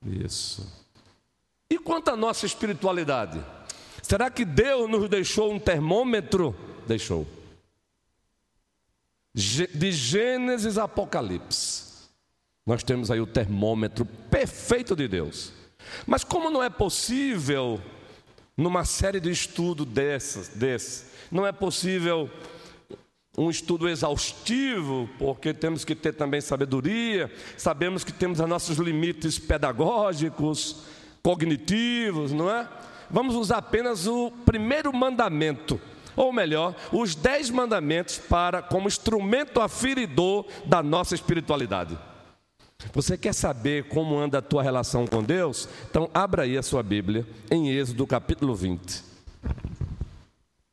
Isso. 0.04 0.86
E 1.70 1.78
quanto 1.78 2.10
à 2.10 2.16
nossa 2.16 2.44
espiritualidade? 2.44 3.42
Será 4.02 4.30
que 4.30 4.44
Deus 4.44 4.88
nos 4.90 5.08
deixou 5.08 5.50
um 5.50 5.58
termômetro? 5.58 6.54
Deixou. 6.86 7.26
de 9.34 9.92
Gênesis 9.92 10.76
a 10.76 10.84
Apocalipse. 10.84 12.08
Nós 12.66 12.82
temos 12.82 13.10
aí 13.10 13.20
o 13.20 13.26
termômetro 13.26 14.04
perfeito 14.04 14.94
de 14.94 15.08
Deus. 15.08 15.52
Mas 16.06 16.22
como 16.22 16.50
não 16.50 16.62
é 16.62 16.68
possível, 16.68 17.80
numa 18.54 18.84
série 18.84 19.20
de 19.20 19.30
estudos 19.30 19.86
dessas, 19.86 20.48
desses, 20.48 21.06
não 21.30 21.46
é 21.46 21.52
possível 21.52 22.30
um 23.38 23.48
estudo 23.48 23.88
exaustivo, 23.88 25.08
porque 25.16 25.54
temos 25.54 25.84
que 25.84 25.94
ter 25.94 26.12
também 26.12 26.40
sabedoria, 26.40 27.32
sabemos 27.56 28.02
que 28.02 28.12
temos 28.12 28.40
os 28.40 28.48
nossos 28.48 28.78
limites 28.78 29.38
pedagógicos, 29.38 30.82
cognitivos, 31.22 32.32
não 32.32 32.50
é? 32.50 32.68
Vamos 33.08 33.36
usar 33.36 33.58
apenas 33.58 34.08
o 34.08 34.32
primeiro 34.44 34.92
mandamento, 34.92 35.80
ou 36.16 36.32
melhor, 36.32 36.74
os 36.92 37.14
dez 37.14 37.48
mandamentos 37.48 38.18
para 38.18 38.60
como 38.60 38.88
instrumento 38.88 39.60
aferidor 39.60 40.44
da 40.66 40.82
nossa 40.82 41.14
espiritualidade. 41.14 41.96
Você 42.92 43.16
quer 43.16 43.32
saber 43.32 43.84
como 43.84 44.18
anda 44.18 44.38
a 44.38 44.42
tua 44.42 44.64
relação 44.64 45.06
com 45.06 45.22
Deus? 45.22 45.68
Então 45.88 46.10
abra 46.12 46.42
aí 46.42 46.58
a 46.58 46.62
sua 46.62 46.82
Bíblia 46.82 47.24
em 47.50 47.70
Êxodo 47.70 48.04
capítulo 48.04 48.54
20. 48.54 49.07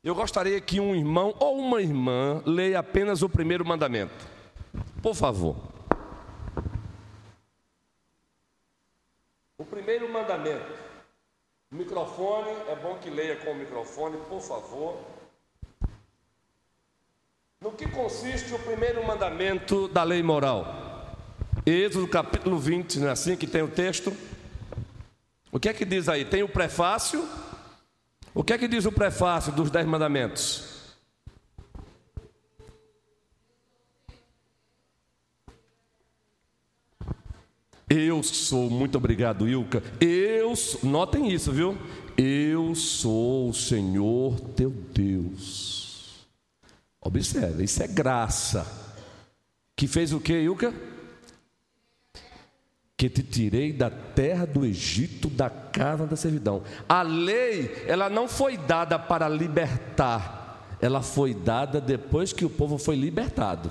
Eu 0.06 0.14
gostaria 0.14 0.60
que 0.60 0.78
um 0.78 0.94
irmão 0.94 1.34
ou 1.40 1.58
uma 1.58 1.82
irmã 1.82 2.40
leia 2.46 2.78
apenas 2.78 3.22
o 3.22 3.28
primeiro 3.28 3.66
mandamento. 3.66 4.14
Por 5.02 5.16
favor. 5.16 5.56
O 9.58 9.64
primeiro 9.64 10.08
mandamento. 10.08 10.72
O 11.72 11.74
microfone, 11.74 12.52
é 12.68 12.76
bom 12.76 12.96
que 12.98 13.10
leia 13.10 13.34
com 13.34 13.50
o 13.50 13.56
microfone, 13.56 14.16
por 14.28 14.40
favor. 14.40 14.96
No 17.60 17.72
que 17.72 17.88
consiste 17.88 18.54
o 18.54 18.60
primeiro 18.60 19.04
mandamento 19.04 19.88
da 19.88 20.04
lei 20.04 20.22
moral? 20.22 21.16
Êxodo 21.66 22.06
capítulo 22.06 22.60
20, 22.60 23.00
não 23.00 23.08
é 23.08 23.10
assim 23.10 23.36
que 23.36 23.48
tem 23.48 23.62
o 23.62 23.68
texto? 23.68 24.16
O 25.50 25.58
que 25.58 25.68
é 25.68 25.74
que 25.74 25.84
diz 25.84 26.08
aí? 26.08 26.24
Tem 26.24 26.44
o 26.44 26.48
prefácio 26.48 27.28
o 28.36 28.44
que 28.44 28.52
é 28.52 28.58
que 28.58 28.68
diz 28.68 28.84
o 28.84 28.92
prefácio 28.92 29.50
dos 29.50 29.70
Dez 29.70 29.86
Mandamentos? 29.86 30.76
Eu 37.88 38.22
sou, 38.22 38.68
muito 38.68 38.98
obrigado, 38.98 39.48
Ilka. 39.48 39.82
Eu, 39.98 40.52
notem 40.82 41.32
isso, 41.32 41.50
viu? 41.50 41.78
Eu 42.14 42.74
sou 42.74 43.48
o 43.48 43.54
Senhor 43.54 44.38
teu 44.54 44.68
Deus. 44.68 46.26
Observe, 47.00 47.64
isso 47.64 47.82
é 47.82 47.86
graça. 47.86 48.66
Que 49.74 49.86
fez 49.86 50.12
o 50.12 50.20
que, 50.20 50.34
Ilka? 50.34 50.74
Que 52.96 53.10
te 53.10 53.22
tirei 53.22 53.72
da 53.72 53.90
terra 53.90 54.46
do 54.46 54.64
Egito, 54.64 55.28
da 55.28 55.50
casa 55.50 56.06
da 56.06 56.16
servidão. 56.16 56.62
A 56.88 57.02
lei, 57.02 57.84
ela 57.86 58.08
não 58.08 58.26
foi 58.26 58.56
dada 58.56 58.98
para 58.98 59.28
libertar, 59.28 60.76
ela 60.80 61.02
foi 61.02 61.34
dada 61.34 61.80
depois 61.80 62.32
que 62.32 62.44
o 62.44 62.50
povo 62.50 62.78
foi 62.78 62.96
libertado. 62.96 63.70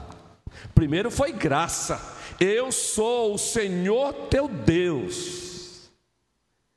Primeiro 0.76 1.10
foi 1.10 1.32
graça. 1.32 2.00
Eu 2.40 2.72
sou 2.72 3.34
o 3.34 3.38
Senhor 3.38 4.14
teu 4.30 4.48
Deus. 4.48 5.90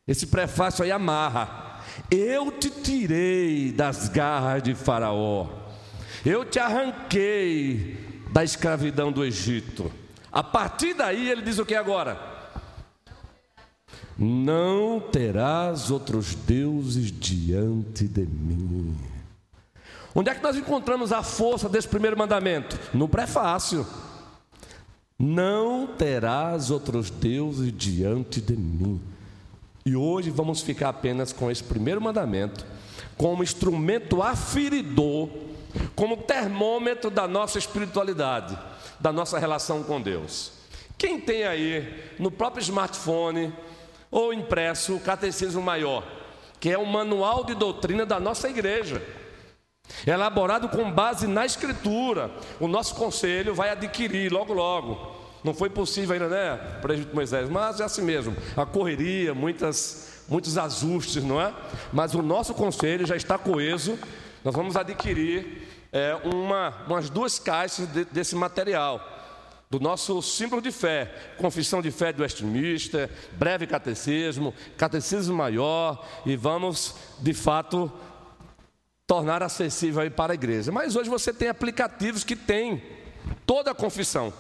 Esse 0.07 0.27
prefácio 0.27 0.83
aí 0.83 0.91
amarra. 0.91 1.83
Eu 2.11 2.51
te 2.53 2.71
tirei 2.71 3.73
das 3.73 4.09
garras 4.09 4.63
de 4.63 4.75
Faraó. 4.75 5.49
Eu 6.25 6.45
te 6.45 6.59
arranquei 6.59 8.23
da 8.33 8.43
escravidão 8.43 9.13
do 9.13 9.25
Egito. 9.25 9.93
A 10.33 10.43
partir 10.43 10.95
daí 10.95 11.31
ele 11.31 11.43
diz 11.43 11.59
o 11.59 11.67
que 11.67 11.75
agora? 11.75 12.28
Não 14.19 14.99
terás 14.99 15.93
outros 15.93 16.35
deuses 16.35 17.13
diante 17.13 18.09
de 18.09 18.27
mim. 18.27 18.97
Onde 20.13 20.31
é 20.31 20.35
que 20.35 20.43
nós 20.43 20.57
encontramos 20.57 21.13
a 21.13 21.23
força 21.23 21.69
desse 21.69 21.87
primeiro 21.87 22.19
mandamento? 22.19 22.77
No 22.93 23.09
prefácio. 23.09 23.87
Não 25.17 25.87
terás 25.87 26.71
outros 26.71 27.11
deuses 27.11 27.73
diante 27.73 28.41
de 28.41 28.57
mim. 28.57 29.01
E 29.87 29.95
hoje 29.95 30.31
vamos 30.31 30.63
ficar 30.63 30.89
apenas 30.89 31.33
com 31.33 31.49
esse 31.49 31.63
primeiro 31.63 32.01
mandamento, 32.01 32.67
como 33.17 33.45
instrumento 33.45 34.21
aferidor, 34.21 35.29
como 35.95 36.17
termômetro 36.17 37.09
da 37.11 37.29
nossa 37.29 37.59
espiritualidade, 37.59 38.59
da 38.99 39.13
nossa 39.13 39.39
relação 39.39 39.85
com 39.85 40.01
Deus. 40.01 40.53
Quem 40.97 41.21
tem 41.21 41.45
aí 41.45 42.15
no 42.19 42.31
próprio 42.31 42.61
smartphone, 42.61 43.53
ou 44.11 44.33
impresso 44.33 44.97
o 44.97 45.01
Catecismo 45.01 45.61
Maior, 45.61 46.05
que 46.61 46.71
é 46.71 46.79
o 46.79 46.87
manual 46.87 47.45
de 47.45 47.55
doutrina 47.55 48.05
da 48.05 48.19
nossa 48.19 48.49
igreja. 48.49 49.03
Elaborado 50.07 50.69
com 50.69 50.91
base 50.91 51.27
na 51.27 51.47
Escritura. 51.47 52.31
O 52.61 52.69
nosso 52.69 52.95
conselho 52.95 53.55
vai 53.55 53.71
adquirir 53.71 54.33
logo, 54.33 54.53
logo. 54.53 55.17
Não 55.43 55.55
foi 55.55 55.71
possível 55.71 56.15
ainda, 56.15 56.29
né, 56.29 56.57
Presidente 56.83 57.15
Moisés? 57.15 57.49
Mas 57.49 57.81
é 57.81 57.85
assim 57.85 58.03
mesmo. 58.03 58.37
A 58.57 58.67
correria, 58.67 59.35
muitas, 59.35 60.25
muitos 60.29 60.59
ajustes, 60.59 61.23
não 61.23 61.41
é? 61.41 61.55
Mas 61.93 62.15
o 62.15 62.23
nosso 62.23 62.53
conselho 62.55 63.07
já 63.07 63.17
está 63.17 63.39
coeso. 63.39 63.99
Nós 64.45 64.55
vamos 64.55 64.77
adquirir 64.77 65.69
é, 65.93 66.15
uma, 66.25 66.75
umas 66.87 67.09
duas 67.09 67.39
caixas 67.39 67.87
de, 67.89 68.05
desse 68.07 68.35
material 68.35 69.18
do 69.71 69.79
nosso 69.79 70.23
símbolo 70.23 70.63
de 70.63 70.73
fé, 70.73 71.35
confissão 71.37 71.83
de 71.83 71.91
fé 71.91 72.13
do 72.13 72.23
Westminster, 72.23 73.11
breve 73.33 73.67
catecismo, 73.67 74.55
catecismo 74.77 75.37
maior, 75.37 76.07
e 76.25 76.37
vamos, 76.37 76.95
de 77.19 77.35
fato, 77.35 77.93
tornar 79.07 79.43
acessível 79.43 80.01
aí 80.01 80.11
para 80.11 80.33
a 80.33 80.35
igreja. 80.35 80.73
Mas 80.73 80.97
hoje 80.97 81.11
você 81.11 81.33
tem 81.33 81.49
aplicativos 81.49 82.25
que 82.25 82.35
têm 82.35 82.83
toda 83.45 83.71
a 83.71 83.75
confissão. 83.75 84.33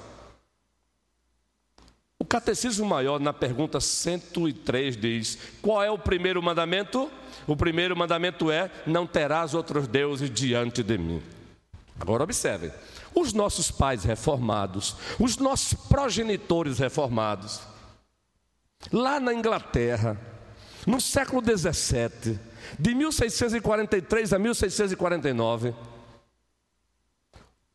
O 2.19 2.25
catecismo 2.25 2.87
maior, 2.87 3.21
na 3.21 3.33
pergunta 3.33 3.81
103, 3.81 4.97
diz: 4.97 5.38
qual 5.62 5.83
é 5.83 5.91
o 5.91 5.99
primeiro 5.99 6.43
mandamento? 6.43 7.11
O 7.47 7.55
primeiro 7.55 7.97
mandamento 7.97 8.51
é: 8.51 8.71
não 8.87 9.07
terás 9.07 9.55
outros 9.55 9.87
deuses 9.87 10.31
diante 10.31 10.83
de 10.83 10.99
mim. 10.99 11.23
Agora 12.01 12.25
observem. 12.25 12.73
Os 13.14 13.33
nossos 13.33 13.71
pais 13.71 14.05
reformados, 14.05 14.97
os 15.18 15.37
nossos 15.37 15.75
progenitores 15.75 16.79
reformados, 16.79 17.61
lá 18.92 19.18
na 19.18 19.33
Inglaterra, 19.33 20.18
no 20.87 21.01
século 21.01 21.42
17, 21.42 22.38
de 22.79 22.94
1643 22.94 24.33
a 24.33 24.38
1649, 24.38 25.75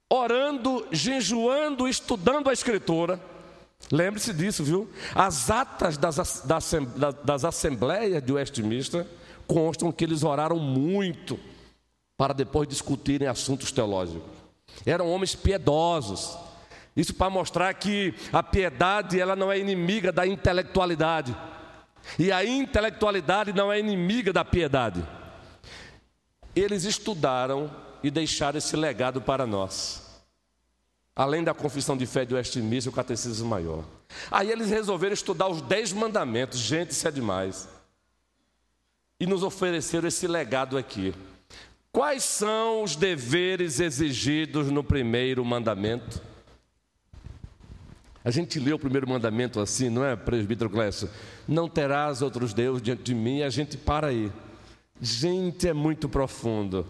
orando, 0.10 0.88
jejuando, 0.92 1.88
estudando 1.88 2.50
a 2.50 2.54
Escritura. 2.54 3.20
Lembre-se 3.92 4.34
disso, 4.34 4.64
viu? 4.64 4.90
As 5.14 5.50
atas 5.50 5.98
das, 5.98 6.42
das, 6.46 6.72
das 7.24 7.46
assembleias 7.46 8.24
de 8.24 8.32
Westminster 8.32 9.06
constam 9.48 9.92
que 9.92 10.04
eles 10.04 10.24
oraram 10.24 10.58
muito 10.58 11.40
para 12.16 12.34
depois 12.34 12.68
discutirem 12.68 13.28
assuntos 13.28 13.72
teológicos. 13.72 14.43
Eram 14.86 15.10
homens 15.10 15.36
piedosos. 15.36 16.38
Isso 16.96 17.14
para 17.14 17.30
mostrar 17.30 17.74
que 17.74 18.14
a 18.32 18.44
piedade 18.44 19.20
ela 19.20 19.36
não 19.36 19.52
é 19.52 19.58
inimiga 19.58 20.12
da 20.12 20.28
intelectualidade. 20.28 21.36
E 22.20 22.32
a 22.32 22.46
intelectualidade 22.46 23.54
não 23.54 23.72
é 23.72 23.80
inimiga 23.80 24.32
da 24.32 24.46
piedade. 24.46 25.04
Eles 26.56 26.84
estudaram 26.84 27.72
e 28.04 28.12
deixaram 28.12 28.58
esse 28.58 28.76
legado 28.76 29.22
para 29.22 29.48
nós. 29.48 30.22
Além 31.16 31.44
da 31.44 31.54
confissão 31.54 31.96
de 31.96 32.06
fé 32.06 32.26
de 32.26 32.34
Westminster, 32.34 32.92
o 32.92 32.96
catecismo 32.96 33.48
maior. 33.48 33.84
Aí 34.30 34.52
eles 34.52 34.70
resolveram 34.70 35.14
estudar 35.14 35.48
os 35.48 35.62
dez 35.62 35.94
mandamentos. 35.94 36.60
Gente, 36.60 36.92
isso 36.92 37.08
é 37.08 37.12
demais. 37.12 37.70
E 39.20 39.26
nos 39.26 39.44
ofereceram 39.44 40.08
esse 40.08 40.28
legado 40.28 40.78
aqui. 40.78 41.14
Quais 41.94 42.24
são 42.24 42.82
os 42.82 42.96
deveres 42.96 43.80
exigidos 43.80 44.72
no 44.72 44.84
primeiro 44.84 45.46
mandamento? 45.46 46.20
A 48.26 48.32
gente 48.32 48.60
lê 48.60 48.74
o 48.74 48.80
primeiro 48.80 49.08
mandamento 49.08 49.60
assim, 49.60 49.90
não 49.90 50.04
é, 50.04 50.16
presbítero 50.16 50.72
Clécio? 50.72 51.08
Não 51.48 51.70
terás 51.70 52.24
outros 52.24 52.52
deuses 52.52 52.82
diante 52.82 53.04
de 53.04 53.14
mim, 53.14 53.44
a 53.44 53.50
gente 53.52 53.78
para 53.78 54.08
aí. 54.08 54.32
Gente, 55.00 55.68
é 55.68 55.74
muito 55.74 56.10
profundo. 56.10 56.84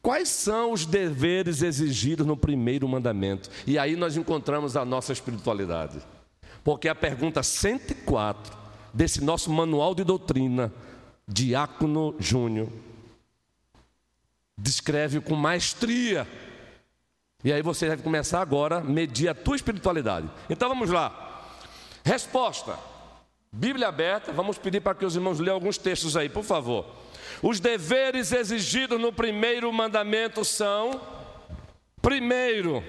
Quais 0.00 0.28
são 0.28 0.70
os 0.70 0.86
deveres 0.86 1.60
exigidos 1.60 2.24
no 2.24 2.36
primeiro 2.36 2.86
mandamento? 2.86 3.50
E 3.66 3.80
aí 3.80 3.96
nós 3.96 4.16
encontramos 4.16 4.76
a 4.76 4.84
nossa 4.84 5.12
espiritualidade. 5.12 5.98
Porque 6.62 6.88
a 6.88 6.94
pergunta 6.94 7.42
104 7.42 8.56
desse 8.94 9.24
nosso 9.24 9.50
manual 9.50 9.92
de 9.92 10.04
doutrina, 10.04 10.72
Diácono 11.26 12.14
Júnior, 12.20 12.68
descreve 14.58 15.20
com 15.20 15.36
maestria 15.36 16.26
E 17.44 17.52
aí 17.52 17.62
você 17.62 17.88
deve 17.88 18.02
começar 18.02 18.40
agora 18.40 18.78
a 18.78 18.80
medir 18.80 19.28
a 19.28 19.34
tua 19.34 19.54
espiritualidade. 19.54 20.28
Então 20.50 20.68
vamos 20.68 20.90
lá. 20.90 21.46
Resposta. 22.04 22.76
Bíblia 23.52 23.88
aberta, 23.88 24.32
vamos 24.32 24.58
pedir 24.58 24.80
para 24.80 24.94
que 24.94 25.06
os 25.06 25.14
irmãos 25.14 25.38
leiam 25.38 25.54
alguns 25.54 25.78
textos 25.78 26.16
aí, 26.16 26.28
por 26.28 26.42
favor. 26.42 26.84
Os 27.42 27.60
deveres 27.60 28.32
exigidos 28.32 29.00
no 29.00 29.12
primeiro 29.12 29.72
mandamento 29.72 30.44
são: 30.44 31.00
primeiro, 32.02 32.82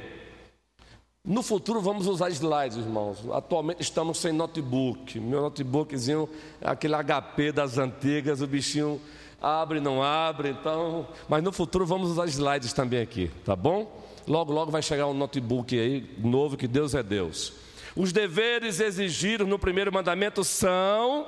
no 1.23 1.43
futuro 1.43 1.79
vamos 1.79 2.07
usar 2.07 2.29
slides, 2.29 2.77
irmãos. 2.77 3.19
Atualmente 3.31 3.81
estamos 3.81 4.17
sem 4.17 4.33
notebook. 4.33 5.19
Meu 5.19 5.41
notebookzinho, 5.41 6.27
aquele 6.59 6.95
HP 6.95 7.51
das 7.51 7.77
antigas, 7.77 8.41
o 8.41 8.47
bichinho 8.47 8.99
abre, 9.41 9.79
não 9.79 10.03
abre, 10.03 10.49
então. 10.49 11.07
Mas 11.27 11.43
no 11.43 11.51
futuro 11.51 11.85
vamos 11.85 12.11
usar 12.11 12.27
slides 12.27 12.73
também 12.73 13.01
aqui, 13.01 13.31
tá 13.45 13.55
bom? 13.55 14.05
Logo, 14.27 14.51
logo 14.51 14.71
vai 14.71 14.81
chegar 14.81 15.07
um 15.07 15.13
notebook 15.13 15.77
aí 15.77 16.15
novo 16.19 16.55
que 16.55 16.67
Deus 16.67 16.93
é 16.93 17.01
Deus. 17.01 17.53
Os 17.95 18.13
deveres 18.13 18.79
exigidos 18.79 19.47
no 19.47 19.57
primeiro 19.57 19.91
mandamento 19.91 20.43
são 20.43 21.25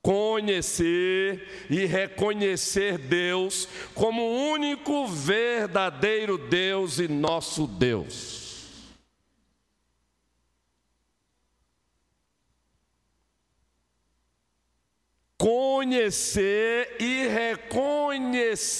conhecer 0.00 1.66
e 1.70 1.86
reconhecer 1.86 2.98
Deus 2.98 3.66
como 3.94 4.22
o 4.22 4.50
único 4.50 5.06
verdadeiro 5.06 6.36
Deus 6.36 6.98
e 6.98 7.08
nosso 7.08 7.66
Deus. 7.66 8.43
Conhecer 15.36 16.96
e 17.00 17.26
reconhecer 17.26 18.74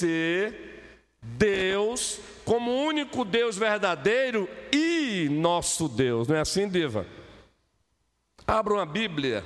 Deus 1.21 2.19
como 2.45 2.71
o 2.71 2.83
único 2.85 3.25
Deus 3.25 3.57
verdadeiro 3.57 4.47
e 4.71 5.27
nosso 5.29 5.89
Deus, 5.89 6.27
não 6.27 6.35
é 6.35 6.41
assim, 6.41 6.69
Diva? 6.69 7.05
Abram 8.47 8.79
a 8.79 8.85
Bíblia, 8.85 9.43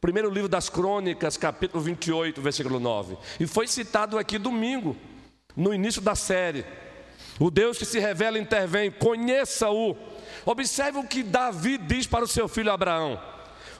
primeiro 0.00 0.30
livro 0.30 0.48
das 0.48 0.70
Crônicas, 0.70 1.36
capítulo 1.36 1.82
28, 1.82 2.40
versículo 2.40 2.80
9. 2.80 3.18
E 3.38 3.46
foi 3.46 3.66
citado 3.68 4.18
aqui 4.18 4.38
domingo, 4.38 4.96
no 5.54 5.74
início 5.74 6.00
da 6.00 6.14
série. 6.14 6.64
O 7.38 7.50
Deus 7.50 7.76
que 7.78 7.84
se 7.84 7.98
revela 7.98 8.38
intervém, 8.38 8.90
conheça-o. 8.90 9.94
Observe 10.44 10.98
o 10.98 11.06
que 11.06 11.22
Davi 11.22 11.76
diz 11.76 12.06
para 12.06 12.24
o 12.24 12.28
seu 12.28 12.48
filho 12.48 12.72
Abraão. 12.72 13.20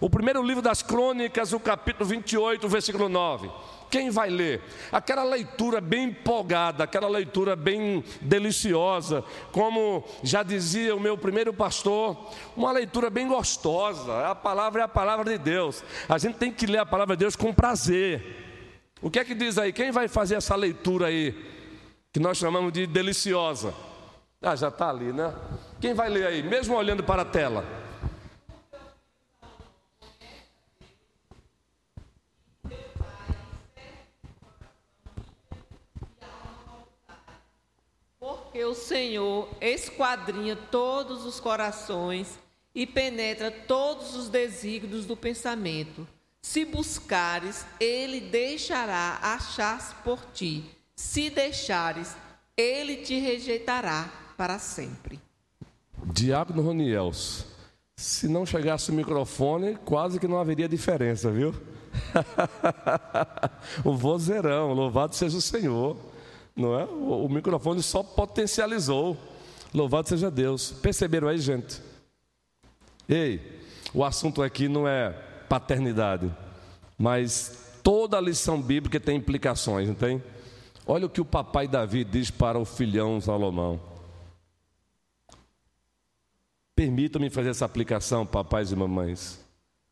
O 0.01 0.09
primeiro 0.09 0.43
livro 0.43 0.63
das 0.63 0.83
Crônicas, 0.83 1.53
o 1.53 1.61
capítulo 1.61 2.09
28, 2.09 2.67
versículo 2.67 3.07
9. 3.07 3.51
Quem 3.91 4.09
vai 4.09 4.31
ler? 4.31 4.63
Aquela 4.91 5.23
leitura 5.23 5.79
bem 5.79 6.05
empolgada, 6.05 6.85
aquela 6.85 7.09
leitura 7.09 7.55
bem 7.55 8.03
deliciosa, 8.23 9.23
como 9.53 10.03
já 10.23 10.43
dizia 10.43 10.97
o 10.97 11.01
meu 11.01 11.19
primeiro 11.19 11.53
pastor, 11.53 12.17
uma 12.57 12.73
leitura 12.73 13.11
bem 13.11 13.29
gostosa. 13.29 14.27
A 14.27 14.35
palavra 14.35 14.81
é 14.81 14.85
a 14.85 14.89
palavra 14.89 15.25
de 15.25 15.37
Deus. 15.37 15.85
A 16.09 16.17
gente 16.17 16.37
tem 16.37 16.51
que 16.51 16.67
ler 16.67 16.79
a 16.79 16.87
palavra 16.87 17.15
de 17.15 17.21
Deus 17.21 17.37
com 17.37 17.53
prazer. 17.53 18.95
O 19.03 19.11
que 19.11 19.19
é 19.19 19.25
que 19.25 19.35
diz 19.35 19.59
aí? 19.59 19.71
Quem 19.71 19.91
vai 19.91 20.09
fazer 20.09 20.37
essa 20.37 20.57
leitura 20.57 21.09
aí, 21.09 21.35
que 22.11 22.21
nós 22.21 22.39
chamamos 22.39 22.73
de 22.73 22.87
deliciosa? 22.87 23.75
Ah, 24.41 24.57
já 24.57 24.69
está 24.69 24.89
ali, 24.89 25.13
né? 25.13 25.35
Quem 25.79 25.93
vai 25.93 26.09
ler 26.09 26.27
aí, 26.27 26.43
mesmo 26.43 26.75
olhando 26.75 27.03
para 27.03 27.21
a 27.21 27.27
tela? 27.27 27.80
Porque 38.61 38.65
o 38.65 38.75
Senhor 38.75 39.49
esquadrinha 39.59 40.55
todos 40.55 41.25
os 41.25 41.41
corações 41.41 42.39
e 42.75 42.87
penetra 42.87 43.51
todos 43.51 44.15
os 44.15 44.29
desígnios 44.29 45.07
do 45.07 45.17
pensamento. 45.17 46.07
Se 46.43 46.67
buscares, 46.67 47.65
ele 47.81 48.21
deixará 48.21 49.19
achar-se 49.23 49.95
por 50.05 50.21
ti. 50.35 50.63
Se 50.95 51.31
deixares, 51.31 52.15
ele 52.55 52.99
te 52.99 53.19
rejeitará 53.19 54.13
para 54.37 54.59
sempre. 54.59 55.19
Diácono 56.13 56.61
Roniels, 56.61 57.47
se 57.97 58.29
não 58.29 58.45
chegasse 58.45 58.91
o 58.91 58.95
microfone, 58.95 59.79
quase 59.87 60.21
que 60.21 60.29
não 60.29 60.39
haveria 60.39 60.69
diferença, 60.69 61.31
viu? 61.31 61.55
o 63.87 63.97
vozeirão, 63.97 64.75
louvado 64.75 65.15
seja 65.15 65.39
o 65.39 65.41
Senhor 65.41 66.10
não 66.57 66.79
é? 66.79 66.85
O, 66.85 67.29
microfone 67.29 67.83
só 67.83 68.03
potencializou. 68.03 69.17
Louvado 69.73 70.09
seja 70.09 70.31
Deus. 70.31 70.73
Perceberam 70.73 71.29
aí, 71.29 71.39
gente? 71.39 71.81
Ei, 73.09 73.61
o 73.95 74.05
assunto 74.05 74.43
aqui 74.43 74.69
não 74.69 74.87
é 74.87 75.11
paternidade, 75.49 76.33
mas 76.97 77.79
toda 77.83 78.17
a 78.17 78.21
lição 78.21 78.61
bíblica 78.61 79.01
tem 79.01 79.17
implicações, 79.17 79.89
não 79.89 79.95
tem? 79.95 80.23
Olha 80.87 81.07
o 81.07 81.11
que 81.11 81.21
o 81.21 81.25
papai 81.25 81.67
Davi 81.67 82.05
diz 82.05 82.31
para 82.31 82.59
o 82.59 82.65
filhão 82.65 83.21
Salomão. 83.21 83.81
Permitam-me 86.75 87.31
fazer 87.31 87.51
essa 87.51 87.65
aplicação, 87.65 88.25
papais 88.25 88.73
e 88.73 88.77
mamães. 88.77 89.41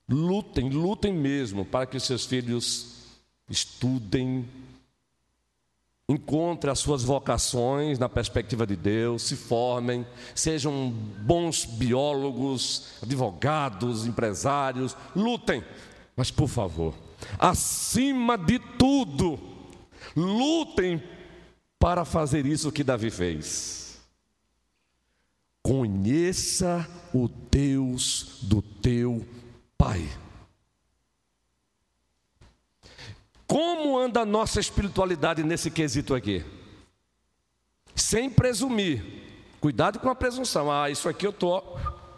Lutem, 0.08 0.70
lutem 0.70 1.12
mesmo 1.12 1.64
para 1.64 1.86
que 1.86 2.00
seus 2.00 2.24
filhos 2.24 2.98
estudem, 3.48 4.48
encontrem 6.08 6.72
as 6.72 6.78
suas 6.78 7.02
vocações 7.02 7.98
na 7.98 8.08
perspectiva 8.08 8.66
de 8.66 8.74
Deus, 8.74 9.22
se 9.22 9.36
formem, 9.36 10.06
sejam 10.34 10.90
bons 10.90 11.66
biólogos, 11.66 12.94
advogados, 13.02 14.06
empresários, 14.06 14.96
lutem, 15.14 15.62
mas 16.16 16.30
por 16.30 16.48
favor, 16.48 16.94
acima 17.38 18.38
de 18.38 18.58
tudo, 18.58 19.38
lutem 20.16 21.02
para 21.78 22.04
fazer 22.06 22.46
isso 22.46 22.72
que 22.72 22.82
Davi 22.82 23.10
fez. 23.10 24.00
Conheça 25.62 26.88
o 27.12 27.28
Deus 27.28 28.38
do 28.42 28.62
teu 28.62 29.26
Pai. 29.76 30.08
Como 33.48 33.98
anda 33.98 34.20
a 34.20 34.26
nossa 34.26 34.60
espiritualidade 34.60 35.42
nesse 35.42 35.70
quesito 35.70 36.14
aqui? 36.14 36.44
Sem 37.96 38.28
presumir. 38.28 39.02
Cuidado 39.58 39.98
com 39.98 40.10
a 40.10 40.14
presunção. 40.14 40.70
Ah, 40.70 40.90
isso 40.90 41.08
aqui 41.08 41.26
eu 41.26 41.32
tô. 41.32 41.62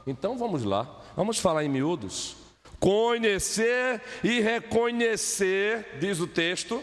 Então 0.05 0.37
vamos 0.37 0.65
lá. 0.65 1.01
Vamos 1.17 1.39
falar 1.39 1.65
em 1.65 1.69
miúdos. 1.69 2.37
Conhecer 2.81 4.03
e 4.25 4.41
reconhecer, 4.41 5.99
diz 6.01 6.19
o 6.19 6.27
texto, 6.27 6.83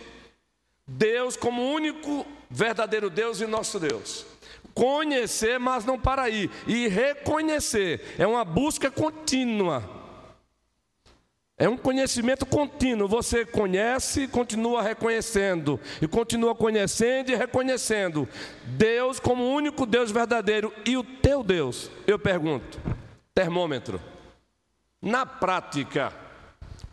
Deus 0.87 1.35
como 1.35 1.73
único 1.73 2.25
verdadeiro 2.49 3.09
Deus 3.09 3.41
e 3.41 3.47
nosso 3.47 3.77
Deus. 3.79 4.25
Conhecer, 4.73 5.59
mas 5.59 5.83
não 5.83 5.99
para 5.99 6.21
aí. 6.21 6.49
E 6.65 6.87
reconhecer 6.87 8.15
é 8.17 8.25
uma 8.25 8.45
busca 8.45 8.89
contínua. 8.89 9.96
É 11.57 11.67
um 11.67 11.75
conhecimento 11.75 12.45
contínuo. 12.45 13.07
Você 13.07 13.43
conhece 13.43 14.27
continua 14.27 14.83
reconhecendo, 14.83 15.79
e 15.99 16.07
continua 16.07 16.53
conhecendo 16.53 17.31
e 17.31 17.35
reconhecendo 17.35 18.29
Deus 18.65 19.19
como 19.19 19.43
o 19.43 19.53
único 19.53 19.85
Deus 19.85 20.11
verdadeiro. 20.11 20.71
E 20.85 20.95
o 20.95 21.03
teu 21.03 21.43
Deus, 21.43 21.89
eu 22.05 22.19
pergunto, 22.19 22.79
termômetro, 23.33 23.99
na 25.01 25.25
prática, 25.25 26.13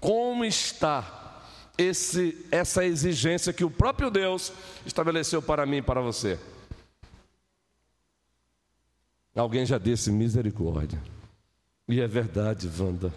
como 0.00 0.44
está 0.44 1.42
esse, 1.77 2.46
essa 2.50 2.85
exigência 2.85 3.53
que 3.53 3.64
o 3.64 3.70
próprio 3.70 4.11
Deus 4.11 4.50
estabeleceu 4.87 5.42
para 5.42 5.66
mim 5.66 5.79
e 5.79 5.83
para 5.83 6.00
você? 6.00 6.38
Alguém 9.35 9.66
já 9.66 9.77
disse 9.77 10.11
misericórdia. 10.11 11.03
E 11.88 12.00
é 12.00 12.07
verdade, 12.07 12.70
Wanda. 12.79 13.12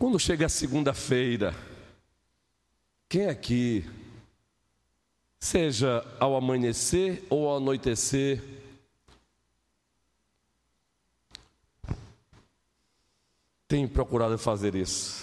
Quando 0.00 0.18
chega 0.18 0.46
a 0.46 0.48
segunda-feira, 0.48 1.54
quem 3.06 3.26
aqui, 3.26 3.84
seja 5.38 6.02
ao 6.18 6.34
amanhecer 6.34 7.22
ou 7.28 7.46
ao 7.46 7.58
anoitecer, 7.58 8.42
tem 13.68 13.86
procurado 13.86 14.38
fazer 14.38 14.74
isso? 14.74 15.22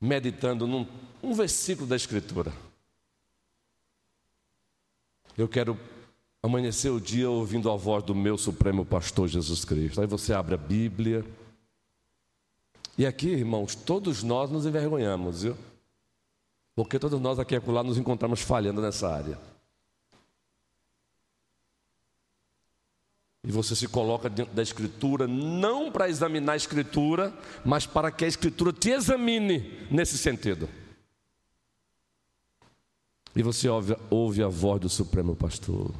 Meditando 0.00 0.66
num 0.66 0.84
um 1.22 1.32
versículo 1.34 1.86
da 1.86 1.94
Escritura. 1.94 2.52
Eu 5.36 5.46
quero 5.46 5.78
amanhecer 6.42 6.90
o 6.90 7.00
dia 7.00 7.30
ouvindo 7.30 7.70
a 7.70 7.76
voz 7.76 8.02
do 8.02 8.12
meu 8.12 8.36
Supremo 8.36 8.84
Pastor 8.84 9.28
Jesus 9.28 9.64
Cristo. 9.64 10.00
Aí 10.00 10.06
você 10.08 10.34
abre 10.34 10.56
a 10.56 10.58
Bíblia 10.58 11.24
e 12.98 13.06
aqui, 13.06 13.28
irmãos, 13.28 13.76
todos 13.76 14.24
nós 14.24 14.50
nos 14.50 14.66
envergonhamos, 14.66 15.44
viu? 15.44 15.56
Porque 16.74 16.98
todos 16.98 17.20
nós 17.20 17.38
aqui 17.38 17.54
e 17.54 17.56
acolá 17.56 17.84
nos 17.84 17.96
encontramos 17.96 18.40
falhando 18.40 18.82
nessa 18.82 19.08
área. 19.08 19.38
E 23.44 23.52
você 23.52 23.76
se 23.76 23.86
coloca 23.86 24.28
dentro 24.28 24.52
da 24.52 24.62
Escritura, 24.62 25.28
não 25.28 25.92
para 25.92 26.08
examinar 26.08 26.54
a 26.54 26.56
Escritura, 26.56 27.32
mas 27.64 27.86
para 27.86 28.10
que 28.10 28.24
a 28.24 28.28
Escritura 28.28 28.72
te 28.72 28.90
examine 28.90 29.86
nesse 29.90 30.18
sentido. 30.18 30.68
E 33.34 33.42
você 33.42 33.68
ouve, 33.68 33.96
ouve 34.10 34.42
a 34.42 34.48
voz 34.48 34.80
do 34.80 34.88
Supremo 34.88 35.36
Pastor. 35.36 35.94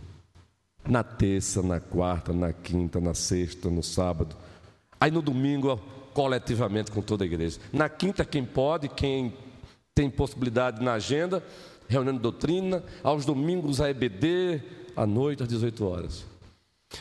Na 0.84 1.04
terça, 1.04 1.62
na 1.62 1.78
quarta, 1.78 2.32
na 2.32 2.52
quinta, 2.52 3.00
na 3.00 3.14
sexta, 3.14 3.70
no 3.70 3.84
sábado. 3.84 4.36
Aí 5.00 5.10
no 5.10 5.22
domingo, 5.22 5.80
coletivamente 6.18 6.90
com 6.90 7.00
toda 7.00 7.22
a 7.22 7.26
igreja. 7.26 7.60
Na 7.72 7.88
quinta, 7.88 8.24
quem 8.24 8.44
pode, 8.44 8.88
quem 8.88 9.32
tem 9.94 10.10
possibilidade 10.10 10.82
na 10.82 10.94
agenda, 10.94 11.44
reunião 11.86 12.12
de 12.12 12.20
doutrina. 12.20 12.82
Aos 13.04 13.24
domingos, 13.24 13.80
a 13.80 13.88
EBD, 13.88 14.60
à 14.96 15.06
noite, 15.06 15.44
às 15.44 15.48
18 15.48 15.86
horas. 15.86 16.24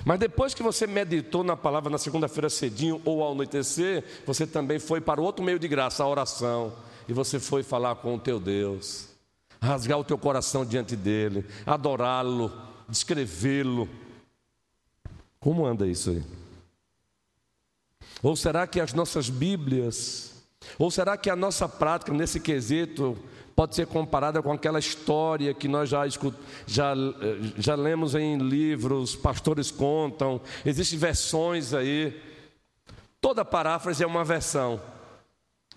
Mas 0.06 0.20
depois 0.20 0.54
que 0.54 0.62
você 0.62 0.86
meditou 0.86 1.44
na 1.44 1.58
palavra 1.58 1.90
na 1.90 1.98
segunda-feira 1.98 2.48
cedinho 2.48 3.02
ou 3.04 3.24
ao 3.24 3.32
anoitecer, 3.32 4.04
você 4.24 4.46
também 4.46 4.78
foi 4.78 5.02
para 5.02 5.20
outro 5.20 5.44
meio 5.44 5.58
de 5.58 5.68
graça, 5.68 6.04
a 6.04 6.08
oração. 6.08 6.72
E 7.10 7.14
você 7.14 7.40
foi 7.40 7.64
falar 7.64 7.96
com 7.96 8.14
o 8.14 8.20
teu 8.20 8.40
Deus, 8.40 9.10
rasgar 9.60 9.98
o 9.98 10.04
teu 10.04 10.20
coração 10.20 10.64
diante 10.64 10.96
dele, 10.96 11.44
adorá-lo, 11.66 12.52
descrevê-lo. 12.88 13.90
Como 15.40 15.66
anda 15.66 15.88
isso 15.88 16.12
aí? 16.12 16.47
Ou 18.22 18.36
será 18.36 18.66
que 18.66 18.80
as 18.80 18.94
nossas 18.94 19.30
Bíblias, 19.30 20.34
ou 20.78 20.90
será 20.90 21.18
que 21.18 21.30
a 21.30 21.36
nossa 21.36 21.68
prática 21.70 22.12
nesse 22.12 22.40
quesito 22.40 23.18
pode 23.56 23.76
ser 23.76 23.88
comparada 23.88 24.42
com 24.42 24.52
aquela 24.52 24.78
história 24.78 25.54
que 25.54 25.68
nós 25.68 25.90
já, 25.90 26.04
já, 26.68 26.94
já 27.58 27.76
lemos 27.76 28.14
em 28.14 28.38
livros, 28.38 29.16
pastores 29.16 29.72
contam, 29.72 30.40
existem 30.64 31.00
versões 31.00 31.74
aí. 31.74 32.22
Toda 33.20 33.44
paráfrase 33.44 34.04
é 34.04 34.08
uma 34.08 34.24
versão. 34.24 34.80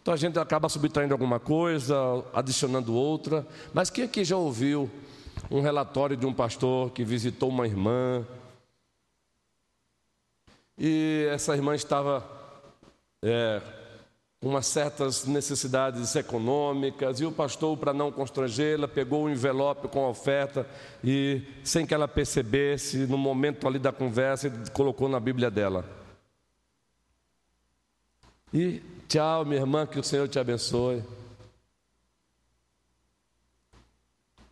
Então 0.02 0.12
a 0.12 0.16
gente 0.16 0.38
acaba 0.38 0.68
subtraindo 0.68 1.14
alguma 1.14 1.40
coisa, 1.40 1.96
adicionando 2.34 2.94
outra. 2.94 3.46
Mas 3.72 3.88
quem 3.88 4.04
aqui 4.04 4.24
já 4.24 4.36
ouviu 4.36 4.90
um 5.50 5.62
relatório 5.62 6.16
de 6.16 6.26
um 6.26 6.34
pastor 6.34 6.90
que 6.90 7.02
visitou 7.02 7.48
uma 7.48 7.66
irmã? 7.66 8.26
E 10.82 11.26
essa 11.30 11.54
irmã 11.54 11.74
estava 11.74 12.26
é, 13.22 13.60
umas 14.40 14.64
certas 14.64 15.26
necessidades 15.26 16.16
econômicas, 16.16 17.20
e 17.20 17.26
o 17.26 17.30
pastor, 17.30 17.76
para 17.76 17.92
não 17.92 18.10
constrangê-la, 18.10 18.88
pegou 18.88 19.24
o 19.24 19.30
envelope 19.30 19.88
com 19.88 20.06
a 20.06 20.08
oferta 20.08 20.66
e, 21.04 21.42
sem 21.62 21.84
que 21.84 21.92
ela 21.92 22.08
percebesse, 22.08 23.06
no 23.06 23.18
momento 23.18 23.68
ali 23.68 23.78
da 23.78 23.92
conversa, 23.92 24.50
colocou 24.72 25.06
na 25.06 25.20
Bíblia 25.20 25.50
dela. 25.50 25.84
E 28.50 28.82
tchau, 29.06 29.44
minha 29.44 29.60
irmã, 29.60 29.86
que 29.86 30.00
o 30.00 30.02
Senhor 30.02 30.26
te 30.28 30.38
abençoe. 30.38 31.04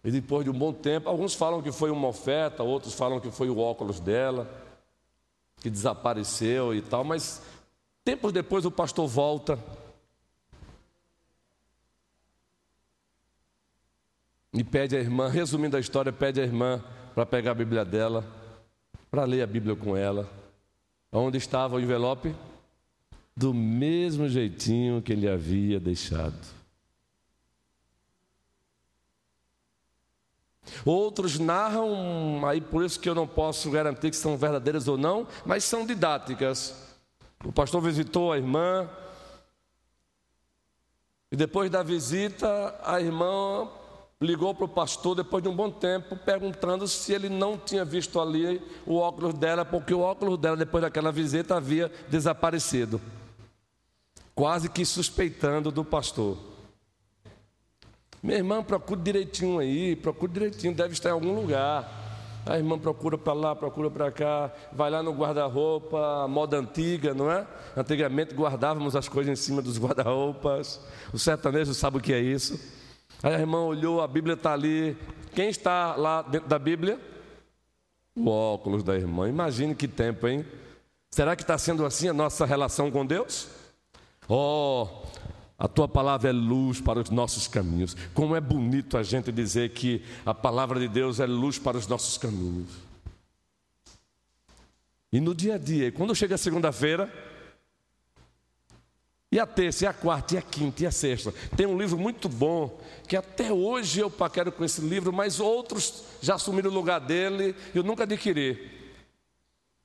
E 0.04 0.10
depois 0.10 0.44
de 0.44 0.50
um 0.50 0.58
bom 0.58 0.74
tempo, 0.74 1.08
alguns 1.08 1.34
falam 1.34 1.62
que 1.62 1.72
foi 1.72 1.90
uma 1.90 2.08
oferta, 2.08 2.62
outros 2.62 2.92
falam 2.92 3.18
que 3.18 3.30
foi 3.30 3.48
o 3.48 3.58
óculos 3.58 3.98
dela, 3.98 4.67
que 5.60 5.70
desapareceu 5.70 6.74
e 6.74 6.80
tal, 6.80 7.04
mas 7.04 7.42
tempos 8.04 8.32
depois 8.32 8.64
o 8.64 8.70
pastor 8.70 9.06
volta 9.06 9.58
e 14.52 14.64
pede 14.64 14.96
à 14.96 15.00
irmã, 15.00 15.28
resumindo 15.28 15.76
a 15.76 15.80
história, 15.80 16.12
pede 16.12 16.40
à 16.40 16.44
irmã 16.44 16.82
para 17.14 17.26
pegar 17.26 17.52
a 17.52 17.54
Bíblia 17.54 17.84
dela, 17.84 18.24
para 19.10 19.24
ler 19.24 19.42
a 19.42 19.46
Bíblia 19.46 19.76
com 19.76 19.96
ela. 19.96 20.28
Onde 21.12 21.38
estava 21.38 21.76
o 21.76 21.80
envelope? 21.80 22.34
Do 23.36 23.54
mesmo 23.54 24.28
jeitinho 24.28 25.00
que 25.00 25.12
ele 25.12 25.28
havia 25.28 25.78
deixado. 25.78 26.57
Outros 30.84 31.38
narram, 31.38 32.46
aí 32.46 32.60
por 32.60 32.84
isso 32.84 32.98
que 32.98 33.08
eu 33.08 33.14
não 33.14 33.26
posso 33.26 33.70
garantir 33.70 34.10
que 34.10 34.16
são 34.16 34.36
verdadeiras 34.36 34.88
ou 34.88 34.96
não, 34.96 35.26
mas 35.44 35.64
são 35.64 35.86
didáticas. 35.86 36.74
O 37.44 37.52
pastor 37.52 37.80
visitou 37.80 38.32
a 38.32 38.36
irmã, 38.36 38.88
e 41.30 41.36
depois 41.36 41.70
da 41.70 41.82
visita, 41.82 42.74
a 42.82 43.00
irmã 43.00 43.68
ligou 44.20 44.54
para 44.54 44.64
o 44.64 44.68
pastor 44.68 45.14
depois 45.14 45.42
de 45.42 45.48
um 45.48 45.54
bom 45.54 45.70
tempo, 45.70 46.16
perguntando 46.16 46.88
se 46.88 47.12
ele 47.12 47.28
não 47.28 47.56
tinha 47.58 47.84
visto 47.84 48.18
ali 48.18 48.62
o 48.86 48.96
óculos 48.96 49.34
dela, 49.34 49.64
porque 49.64 49.92
o 49.92 50.00
óculos 50.00 50.38
dela, 50.38 50.56
depois 50.56 50.82
daquela 50.82 51.12
visita, 51.12 51.56
havia 51.56 51.92
desaparecido. 52.08 53.00
Quase 54.34 54.68
que 54.68 54.84
suspeitando 54.84 55.70
do 55.70 55.84
pastor. 55.84 56.38
Minha 58.22 58.38
irmã, 58.38 58.62
procure 58.62 59.00
direitinho 59.00 59.58
aí, 59.58 59.94
procure 59.94 60.32
direitinho, 60.32 60.74
deve 60.74 60.92
estar 60.92 61.10
em 61.10 61.12
algum 61.12 61.34
lugar. 61.34 62.06
A 62.44 62.56
irmã 62.56 62.78
procura 62.78 63.18
para 63.18 63.32
lá, 63.32 63.54
procura 63.54 63.90
para 63.90 64.10
cá, 64.10 64.50
vai 64.72 64.90
lá 64.90 65.02
no 65.02 65.12
guarda-roupa, 65.12 66.26
moda 66.28 66.56
antiga, 66.56 67.12
não 67.12 67.30
é? 67.30 67.46
Antigamente 67.76 68.34
guardávamos 68.34 68.96
as 68.96 69.08
coisas 69.08 69.30
em 69.30 69.36
cima 69.36 69.60
dos 69.60 69.78
guarda-roupas. 69.78 70.80
O 71.12 71.18
sertanejo 71.18 71.74
sabe 71.74 71.98
o 71.98 72.00
que 72.00 72.12
é 72.12 72.20
isso. 72.20 72.58
Aí 73.22 73.34
a 73.34 73.40
irmã 73.40 73.60
olhou, 73.60 74.00
a 74.00 74.08
Bíblia 74.08 74.34
está 74.34 74.52
ali. 74.52 74.96
Quem 75.34 75.48
está 75.50 75.94
lá 75.94 76.22
dentro 76.22 76.48
da 76.48 76.58
Bíblia? 76.58 76.98
O 78.16 78.28
óculos 78.30 78.82
da 78.82 78.96
irmã. 78.96 79.28
Imagine 79.28 79.74
que 79.74 79.86
tempo, 79.86 80.26
hein? 80.26 80.44
Será 81.10 81.36
que 81.36 81.42
está 81.42 81.58
sendo 81.58 81.84
assim 81.84 82.08
a 82.08 82.12
nossa 82.12 82.46
relação 82.46 82.90
com 82.90 83.04
Deus? 83.04 83.48
Oh, 84.28 84.86
a 85.58 85.66
tua 85.66 85.88
palavra 85.88 86.30
é 86.30 86.32
luz 86.32 86.80
para 86.80 87.00
os 87.00 87.10
nossos 87.10 87.48
caminhos. 87.48 87.96
Como 88.14 88.36
é 88.36 88.40
bonito 88.40 88.96
a 88.96 89.02
gente 89.02 89.32
dizer 89.32 89.70
que 89.70 90.04
a 90.24 90.32
palavra 90.32 90.78
de 90.78 90.86
Deus 90.86 91.18
é 91.18 91.26
luz 91.26 91.58
para 91.58 91.76
os 91.76 91.88
nossos 91.88 92.16
caminhos. 92.16 92.70
E 95.12 95.20
no 95.20 95.34
dia 95.34 95.56
a 95.56 95.58
dia, 95.58 95.90
quando 95.90 96.14
chega 96.14 96.36
a 96.36 96.38
segunda-feira, 96.38 97.12
e 99.32 99.38
a 99.38 99.46
terça, 99.46 99.84
e 99.84 99.86
a 99.88 99.92
quarta, 99.92 100.36
e 100.36 100.38
a 100.38 100.42
quinta, 100.42 100.84
e 100.84 100.86
a 100.86 100.90
sexta. 100.90 101.34
Tem 101.56 101.66
um 101.66 101.76
livro 101.76 101.98
muito 101.98 102.28
bom, 102.28 102.80
que 103.06 103.16
até 103.16 103.52
hoje 103.52 104.00
eu 104.00 104.10
paquero 104.10 104.52
com 104.52 104.64
esse 104.64 104.80
livro, 104.80 105.12
mas 105.12 105.40
outros 105.40 106.04
já 106.22 106.36
assumiram 106.36 106.70
o 106.70 106.74
lugar 106.74 107.00
dele 107.00 107.54
eu 107.74 107.82
nunca 107.82 108.04
adquiri. 108.04 108.78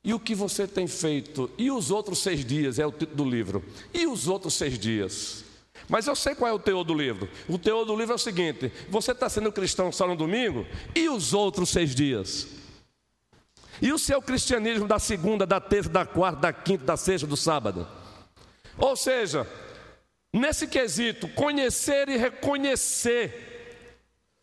E 0.04 0.14
o 0.14 0.20
que 0.20 0.34
você 0.34 0.68
tem 0.68 0.86
feito? 0.86 1.50
E 1.58 1.70
os 1.70 1.90
outros 1.90 2.18
seis 2.18 2.44
dias 2.44 2.78
é 2.78 2.86
o 2.86 2.92
título 2.92 3.24
do 3.24 3.30
livro. 3.30 3.64
E 3.92 4.06
os 4.06 4.28
outros 4.28 4.54
seis 4.54 4.78
dias? 4.78 5.43
Mas 5.88 6.06
eu 6.06 6.16
sei 6.16 6.34
qual 6.34 6.50
é 6.50 6.54
o 6.54 6.58
teor 6.58 6.84
do 6.84 6.94
livro. 6.94 7.28
O 7.48 7.58
teor 7.58 7.84
do 7.84 7.96
livro 7.96 8.12
é 8.12 8.16
o 8.16 8.18
seguinte: 8.18 8.72
você 8.88 9.12
está 9.12 9.28
sendo 9.28 9.52
cristão 9.52 9.92
só 9.92 10.06
no 10.06 10.16
domingo? 10.16 10.66
E 10.94 11.08
os 11.08 11.34
outros 11.34 11.70
seis 11.70 11.94
dias? 11.94 12.46
E 13.82 13.92
o 13.92 13.98
seu 13.98 14.22
cristianismo 14.22 14.86
da 14.86 14.98
segunda, 14.98 15.44
da 15.46 15.60
terça, 15.60 15.88
da 15.88 16.06
quarta, 16.06 16.40
da 16.40 16.52
quinta, 16.52 16.84
da 16.84 16.96
sexta, 16.96 17.26
do 17.26 17.36
sábado? 17.36 17.86
Ou 18.78 18.96
seja, 18.96 19.46
nesse 20.32 20.66
quesito, 20.66 21.28
conhecer 21.28 22.08
e 22.08 22.16
reconhecer 22.16 23.98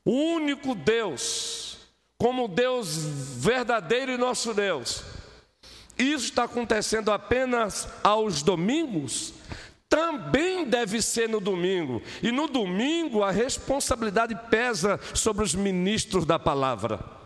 o 0.06 0.12
único 0.12 0.76
Deus, 0.76 1.78
como 2.17 2.48
Deus 2.48 2.98
verdadeiro 3.38 4.12
e 4.12 4.17
nosso 4.17 4.54
Deus. 4.54 5.04
Isso 5.98 6.26
está 6.26 6.44
acontecendo 6.46 7.12
apenas 7.12 7.88
aos 8.04 8.41
domingos? 8.41 9.34
Também 9.91 10.63
deve 10.63 11.01
ser 11.01 11.27
no 11.27 11.41
domingo. 11.41 12.01
E 12.23 12.32
no 12.32 12.47
domingo 12.47 13.23
a 13.23 13.30
responsabilidade 13.30 14.34
pesa 14.49 14.97
sobre 15.13 15.43
os 15.43 15.54
ministros 15.54 16.25
da 16.25 16.39
palavra 16.39 17.19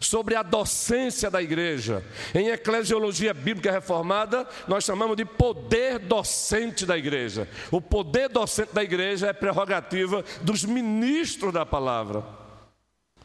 sobre 0.00 0.34
a 0.34 0.42
docência 0.42 1.30
da 1.30 1.40
igreja. 1.40 2.04
Em 2.34 2.48
eclesiologia 2.48 3.32
bíblica 3.32 3.70
reformada, 3.70 4.48
nós 4.66 4.82
chamamos 4.82 5.16
de 5.16 5.24
poder 5.24 6.00
docente 6.00 6.84
da 6.84 6.98
igreja. 6.98 7.48
O 7.70 7.80
poder 7.80 8.28
docente 8.28 8.74
da 8.74 8.82
igreja 8.82 9.28
é 9.28 9.32
prerrogativa 9.32 10.24
dos 10.40 10.64
ministros 10.64 11.52
da 11.52 11.64
palavra 11.64 12.41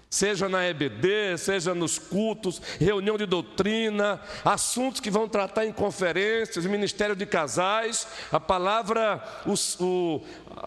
seja 0.09 0.47
na 0.47 0.65
EBD, 0.65 1.37
seja 1.37 1.75
nos 1.75 1.99
cultos, 1.99 2.61
reunião 2.79 3.17
de 3.17 3.25
doutrina, 3.25 4.21
assuntos 4.43 5.01
que 5.01 5.11
vão 5.11 5.27
tratar 5.27 5.65
em 5.65 5.73
conferências, 5.73 6.65
ministério 6.65 7.15
de 7.15 7.25
casais, 7.25 8.07
a 8.31 8.39
palavra, 8.39 9.21
o, 9.45 9.83
o, 9.83 10.25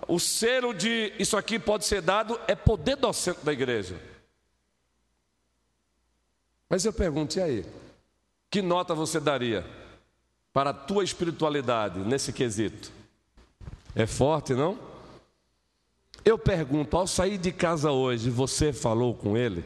o 0.09 0.21
selo 0.21 0.75
de 0.75 1.13
isso 1.19 1.37
aqui 1.37 1.59
pode 1.59 1.85
ser 1.85 2.03
dado, 2.03 2.39
é 2.47 2.55
poder 2.55 2.97
docente 2.97 3.45
da 3.45 3.53
igreja. 3.53 4.01
Mas 6.69 6.85
eu 6.85 6.93
pergunto, 6.93 7.39
e 7.39 7.43
aí? 7.43 7.67
Que 8.51 8.63
nota 8.63 8.95
você 8.95 9.19
daria 9.19 9.65
para 10.53 10.71
a 10.71 10.75
tua 10.75 11.03
espiritualidade 11.03 12.01
nesse 12.01 12.33
quesito? 12.33 12.93
É 13.95 14.07
forte, 14.07 14.55
não? 14.55 14.90
Eu 16.25 16.39
pergunto, 16.39 16.97
ao 16.97 17.07
sair 17.07 17.39
de 17.39 17.51
casa 17.51 17.91
hoje, 17.91 18.29
você 18.29 18.73
falou 18.73 19.15
com 19.15 19.37
ele? 19.37 19.65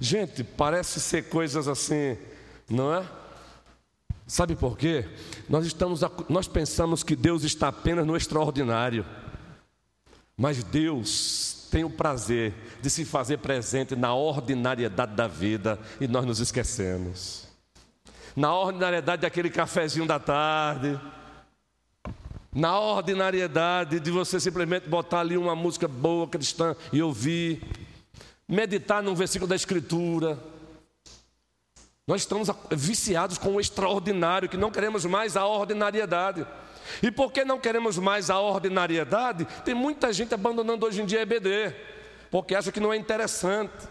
Gente, 0.00 0.42
parece 0.42 1.00
ser 1.00 1.28
coisas 1.28 1.68
assim, 1.68 2.16
não 2.68 2.94
é? 2.94 3.04
Sabe 4.26 4.54
por 4.54 4.76
quê? 4.76 5.06
Nós, 5.48 5.64
estamos, 5.64 6.00
nós 6.28 6.46
pensamos 6.46 7.02
que 7.02 7.16
Deus 7.16 7.44
está 7.44 7.68
apenas 7.68 8.06
no 8.06 8.16
extraordinário, 8.16 9.04
mas 10.36 10.62
Deus 10.62 11.66
tem 11.70 11.84
o 11.84 11.90
prazer 11.90 12.54
de 12.80 12.90
se 12.90 13.04
fazer 13.04 13.38
presente 13.38 13.96
na 13.96 14.14
ordinariedade 14.14 15.14
da 15.14 15.26
vida 15.26 15.78
e 16.00 16.06
nós 16.06 16.24
nos 16.24 16.40
esquecemos. 16.40 17.48
Na 18.36 18.54
ordinariedade 18.54 19.22
daquele 19.22 19.50
cafezinho 19.50 20.06
da 20.06 20.18
tarde, 20.18 20.98
na 22.54 22.78
ordinariedade 22.78 24.00
de 24.00 24.10
você 24.10 24.40
simplesmente 24.40 24.88
botar 24.88 25.20
ali 25.20 25.36
uma 25.36 25.54
música 25.54 25.86
boa 25.86 26.26
cristã 26.26 26.74
e 26.92 27.02
ouvir, 27.02 27.62
meditar 28.48 29.02
num 29.02 29.14
versículo 29.14 29.48
da 29.48 29.56
Escritura. 29.56 30.38
Nós 32.06 32.22
estamos 32.22 32.48
viciados 32.70 33.36
com 33.36 33.56
o 33.56 33.60
extraordinário, 33.60 34.48
que 34.48 34.56
não 34.56 34.70
queremos 34.70 35.04
mais 35.04 35.36
a 35.36 35.46
ordinariedade. 35.46 36.46
E 37.02 37.10
porque 37.10 37.44
não 37.44 37.60
queremos 37.60 37.98
mais 37.98 38.30
a 38.30 38.40
ordinariedade, 38.40 39.46
tem 39.62 39.74
muita 39.74 40.10
gente 40.10 40.32
abandonando 40.32 40.86
hoje 40.86 41.02
em 41.02 41.06
dia 41.06 41.18
a 41.18 41.22
EBD, 41.22 41.74
porque 42.30 42.54
acha 42.54 42.72
que 42.72 42.80
não 42.80 42.92
é 42.92 42.96
interessante, 42.96 43.86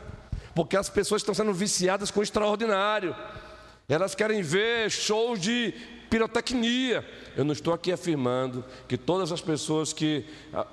porque 0.56 0.76
as 0.76 0.89
pessoas 0.89 1.22
estão 1.22 1.36
sendo 1.36 1.54
viciadas 1.54 2.10
com 2.10 2.22
o 2.22 2.24
extraordinário. 2.24 3.15
Elas 3.88 4.15
querem 4.15 4.41
ver 4.41 4.89
shows 4.89 5.39
de 5.39 5.76
pirotecnia. 6.10 7.06
Eu 7.36 7.43
não 7.43 7.54
estou 7.54 7.74
aqui 7.74 7.91
afirmando 7.91 8.63
que 8.88 8.98
todas 8.98 9.32
as 9.32 9.41
pessoas 9.41 9.93
que 9.93 10.26
ah, 10.54 10.67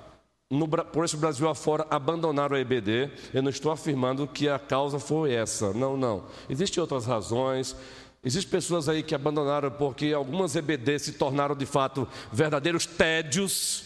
no, 0.49 0.67
por 0.67 1.03
esse 1.03 1.17
Brasil 1.17 1.49
afora 1.49 1.85
abandonaram 1.89 2.55
a 2.55 2.59
EBD. 2.59 3.09
Eu 3.33 3.41
não 3.41 3.49
estou 3.49 3.71
afirmando 3.71 4.27
que 4.27 4.47
a 4.47 4.59
causa 4.59 4.99
foi 4.99 5.33
essa. 5.33 5.73
Não, 5.73 5.97
não. 5.97 6.23
Existem 6.49 6.81
outras 6.81 7.05
razões. 7.05 7.75
Existem 8.23 8.49
pessoas 8.49 8.89
aí 8.89 9.03
que 9.03 9.13
abandonaram 9.13 9.69
porque 9.71 10.13
algumas 10.13 10.55
EBD 10.55 10.99
se 10.99 11.11
tornaram 11.13 11.55
de 11.55 11.65
fato 11.65 12.07
verdadeiros 12.31 12.85
tédios. 12.85 13.83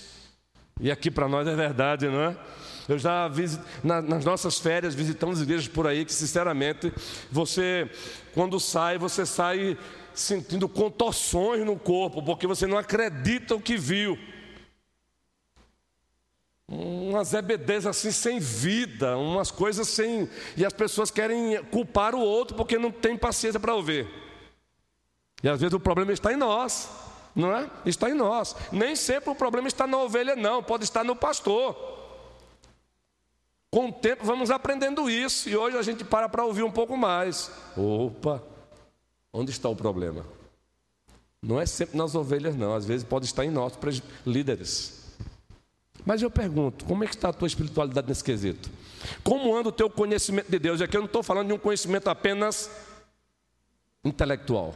E 0.80 0.90
aqui 0.90 1.12
para 1.12 1.28
nós 1.28 1.48
é 1.48 1.56
verdade, 1.56 2.08
não 2.08 2.22
é? 2.22 2.38
Eu 2.88 2.98
já 2.98 3.28
visit, 3.28 3.62
na, 3.84 4.02
nas 4.02 4.26
nossas 4.26 4.58
férias 4.58 4.96
visitamos 4.96 5.42
igrejas 5.42 5.68
por 5.68 5.86
aí 5.86 6.04
que, 6.04 6.14
sinceramente, 6.14 6.92
você, 7.32 7.88
quando 8.34 8.60
sai, 8.60 8.98
você 8.98 9.28
sai 9.28 9.78
sentindo 10.14 10.68
contorções 10.68 11.66
no 11.66 11.78
corpo, 11.78 12.22
porque 12.22 12.48
você 12.48 12.68
não 12.68 12.78
acredita 12.78 13.56
o 13.56 13.62
que 13.62 13.78
viu. 13.78 14.18
Umas 16.68 17.34
EBDs 17.34 17.88
assim 17.88 18.12
sem 18.12 18.40
vida, 18.40 19.18
umas 19.18 19.50
coisas 19.50 19.88
sem. 19.88 20.30
E 20.56 20.64
as 20.64 20.72
pessoas 20.72 21.10
querem 21.10 21.64
culpar 21.66 22.14
o 22.14 22.20
outro 22.20 22.56
porque 22.56 22.78
não 22.78 22.92
tem 22.92 23.18
paciência 23.18 23.60
para 23.60 23.74
ouvir. 23.74 24.08
E 25.42 25.50
às 25.50 25.60
vezes 25.60 25.74
o 25.74 25.80
problema 25.80 26.12
está 26.12 26.32
em 26.32 26.36
nós, 26.36 26.88
não 27.36 27.56
é? 27.56 27.68
Está 27.86 28.10
em 28.10 28.14
nós. 28.14 28.56
Nem 28.72 28.96
sempre 28.96 29.32
o 29.32 29.36
problema 29.36 29.68
está 29.68 29.88
na 29.88 29.98
ovelha, 29.98 30.36
não, 30.36 30.62
pode 30.62 30.84
estar 30.84 31.04
no 31.04 31.16
pastor. 31.16 31.76
Com 33.72 33.90
o 33.90 33.92
tempo 33.92 34.24
vamos 34.26 34.52
aprendendo 34.52 35.10
isso, 35.10 35.50
e 35.50 35.56
hoje 35.56 35.78
a 35.78 35.82
gente 35.82 36.04
para 36.04 36.30
para 36.30 36.46
ouvir 36.46 36.64
um 36.64 36.72
pouco 36.72 36.96
mais. 36.96 37.52
Opa! 37.76 38.44
Onde 39.32 39.52
está 39.52 39.70
o 39.70 39.76
problema? 39.76 40.26
Não 41.42 41.60
é 41.60 41.66
sempre 41.66 41.98
nas 41.98 42.16
ovelhas, 42.16 42.56
não. 42.56 42.74
Às 42.74 42.86
vezes 42.86 43.04
pode 43.04 43.26
estar 43.26 43.46
em 43.46 43.52
nós, 43.52 43.74
líderes. 44.26 45.16
Mas 46.06 46.22
eu 46.22 46.32
pergunto, 46.32 46.86
como 46.86 47.04
é 47.04 47.08
que 47.08 47.16
está 47.16 47.30
a 47.30 47.34
tua 47.34 47.48
espiritualidade 47.48 48.08
nesse 48.08 48.24
quesito? 48.24 48.70
Como 49.24 49.56
anda 49.56 49.70
o 49.70 49.72
teu 49.72 49.90
conhecimento 49.90 50.50
de 50.50 50.60
Deus? 50.60 50.80
E 50.80 50.84
aqui 50.84 50.98
eu 50.98 51.02
não 51.02 51.06
estou 51.06 51.24
falando 51.24 51.48
de 51.48 51.54
um 51.54 51.58
conhecimento 51.58 52.10
apenas 52.10 52.70
intelectual. 54.04 54.76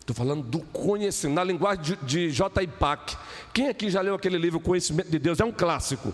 Estou 0.00 0.16
falando 0.16 0.42
do 0.42 0.60
conhecimento, 0.60 1.36
na 1.36 1.44
linguagem 1.44 1.82
de, 1.82 1.96
de 2.04 2.30
J. 2.30 2.66
Pack. 2.66 3.16
Quem 3.54 3.68
aqui 3.68 3.88
já 3.88 4.00
leu 4.00 4.14
aquele 4.14 4.36
livro 4.36 4.58
Conhecimento 4.58 5.08
de 5.08 5.18
Deus? 5.18 5.38
É 5.38 5.44
um 5.44 5.52
clássico 5.52 6.12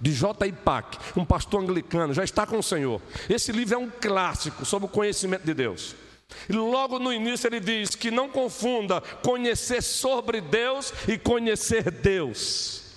de 0.00 0.12
J. 0.12 0.52
Pack, 0.52 0.98
um 1.16 1.24
pastor 1.24 1.62
anglicano, 1.62 2.14
já 2.14 2.24
está 2.24 2.46
com 2.46 2.58
o 2.58 2.62
Senhor. 2.62 3.00
Esse 3.28 3.52
livro 3.52 3.74
é 3.74 3.78
um 3.78 3.90
clássico 3.90 4.64
sobre 4.64 4.86
o 4.86 4.90
conhecimento 4.90 5.44
de 5.44 5.54
Deus. 5.54 5.94
E 6.48 6.52
logo 6.52 6.98
no 6.98 7.12
início 7.12 7.48
ele 7.48 7.60
diz 7.60 7.94
que 7.94 8.10
não 8.10 8.28
confunda 8.28 9.00
conhecer 9.00 9.82
sobre 9.82 10.40
Deus 10.40 10.92
e 11.06 11.18
conhecer 11.18 11.90
Deus. 11.90 12.88